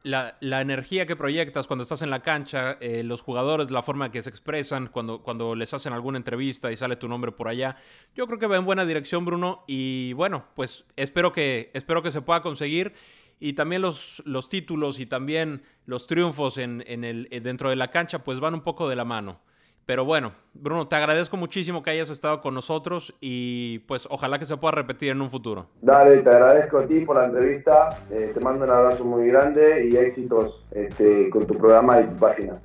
la, 0.04 0.62
energía 0.62 1.06
que 1.06 1.16
proyectas 1.16 1.68
cuando 1.68 1.84
estás 1.84 2.02
en 2.02 2.10
la 2.10 2.22
cancha, 2.22 2.78
eh, 2.82 3.04
los 3.04 3.22
jugadores, 3.22 3.72
la 3.72 3.82
forma 3.82 4.12
que 4.12 4.22
se 4.24 4.30
expresan 4.30 4.88
cuando, 4.88 5.22
cuando 5.22 5.56
les 5.56 5.74
hacen 5.74 5.94
alguna 5.94 6.18
entrevista 6.18 6.72
y 6.72 6.78
sale 6.78 6.96
tu 6.96 7.08
nombre 7.08 7.32
por 7.32 7.48
allá. 7.48 7.76
Yo 8.16 8.28
creo 8.28 8.40
que 8.40 8.48
va 8.48 8.58
en 8.58 8.66
buena 8.66 8.86
dirección, 8.86 9.26
Bruno. 9.26 9.64
Y 9.68 10.14
bueno, 10.14 10.46
pues 10.56 10.86
espero 10.96 11.32
que, 11.32 11.72
espero 11.74 12.02
que 12.02 12.12
se 12.12 12.22
pueda 12.22 12.42
conseguir. 12.42 12.94
Y 13.40 13.54
también 13.54 13.82
los, 13.82 14.22
los 14.26 14.50
títulos 14.50 15.00
y 15.00 15.08
también 15.08 15.64
los 15.86 16.06
triunfos 16.06 16.58
en, 16.58 16.84
en 16.86 17.04
el, 17.04 17.28
dentro 17.42 17.70
de 17.70 17.76
la 17.76 17.90
cancha, 17.90 18.24
pues 18.24 18.40
van 18.40 18.54
un 18.54 18.62
poco 18.62 18.88
de 18.88 18.96
la 18.96 19.06
mano. 19.06 19.42
Pero 19.86 20.06
bueno, 20.06 20.34
Bruno, 20.54 20.88
te 20.88 20.96
agradezco 20.96 21.38
muchísimo 21.38 21.82
que 21.82 21.90
hayas 21.90 22.10
estado 22.10 22.42
con 22.42 22.54
nosotros 22.54 23.14
y 23.20 23.80
pues 23.80 24.08
ojalá 24.10 24.38
que 24.38 24.46
se 24.46 24.56
pueda 24.58 24.74
repetir 24.74 25.12
en 25.12 25.22
un 25.22 25.30
futuro. 25.30 25.68
Dale, 25.82 26.22
te 26.22 26.30
agradezco 26.30 26.78
a 26.78 26.86
ti 26.86 27.02
por 27.02 27.18
la 27.18 27.26
entrevista, 27.26 27.90
eh, 28.12 28.32
te 28.34 28.40
mando 28.40 28.64
un 28.64 28.72
abrazo 28.72 29.04
muy 29.04 29.28
grande 29.28 29.90
y 29.90 29.98
éxitos 29.98 30.66
este, 30.72 31.30
con 31.30 31.46
tu 31.48 31.56
programa 31.58 32.00
y 32.00 32.06
tu 32.06 32.16
página. 32.16 32.62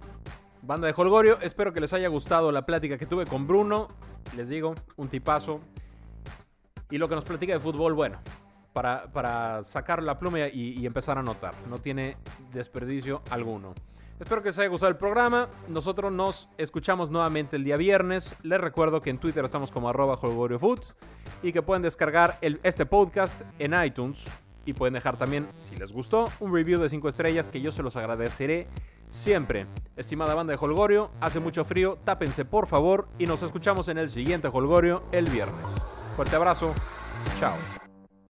Banda 0.62 0.88
de 0.88 0.94
Holgorio, 0.96 1.38
espero 1.40 1.72
que 1.72 1.80
les 1.80 1.92
haya 1.92 2.08
gustado 2.08 2.52
la 2.52 2.66
plática 2.66 2.98
que 2.98 3.06
tuve 3.06 3.24
con 3.24 3.46
Bruno. 3.46 3.88
Les 4.36 4.48
digo, 4.48 4.74
un 4.96 5.08
tipazo. 5.08 5.60
Y 6.90 6.98
lo 6.98 7.08
que 7.08 7.14
nos 7.14 7.24
platica 7.24 7.52
de 7.52 7.60
fútbol, 7.60 7.94
bueno, 7.94 8.18
para, 8.72 9.10
para 9.12 9.62
sacar 9.62 10.02
la 10.02 10.18
pluma 10.18 10.40
y, 10.40 10.78
y 10.78 10.86
empezar 10.86 11.16
a 11.16 11.20
anotar. 11.20 11.54
No 11.70 11.78
tiene 11.78 12.16
desperdicio 12.52 13.22
alguno. 13.30 13.74
Espero 14.18 14.42
que 14.42 14.48
les 14.48 14.58
haya 14.58 14.68
gustado 14.68 14.90
el 14.90 14.96
programa. 14.96 15.48
Nosotros 15.68 16.10
nos 16.10 16.48
escuchamos 16.56 17.10
nuevamente 17.10 17.56
el 17.56 17.64
día 17.64 17.76
viernes. 17.76 18.34
Les 18.42 18.58
recuerdo 18.58 19.02
que 19.02 19.10
en 19.10 19.18
Twitter 19.18 19.44
estamos 19.44 19.70
como 19.70 19.90
arroba 19.90 20.16
Food 20.16 20.80
y 21.42 21.52
que 21.52 21.60
pueden 21.60 21.82
descargar 21.82 22.38
este 22.40 22.86
podcast 22.86 23.42
en 23.58 23.74
iTunes 23.84 24.24
y 24.64 24.72
pueden 24.72 24.94
dejar 24.94 25.18
también, 25.18 25.48
si 25.58 25.76
les 25.76 25.92
gustó, 25.92 26.28
un 26.40 26.52
review 26.52 26.80
de 26.80 26.88
5 26.88 27.08
estrellas 27.08 27.50
que 27.50 27.60
yo 27.60 27.70
se 27.72 27.82
los 27.82 27.94
agradeceré 27.96 28.66
siempre. 29.08 29.66
Estimada 29.96 30.34
banda 30.34 30.52
de 30.52 30.58
Holgorio, 30.60 31.10
hace 31.20 31.38
mucho 31.38 31.64
frío, 31.64 31.98
tápense 32.02 32.44
por 32.44 32.66
favor 32.66 33.08
y 33.18 33.26
nos 33.26 33.42
escuchamos 33.42 33.88
en 33.88 33.98
el 33.98 34.08
siguiente 34.08 34.48
Holgorio 34.48 35.04
el 35.12 35.26
viernes. 35.26 35.86
Fuerte 36.16 36.36
abrazo, 36.36 36.74
chao. 37.38 37.85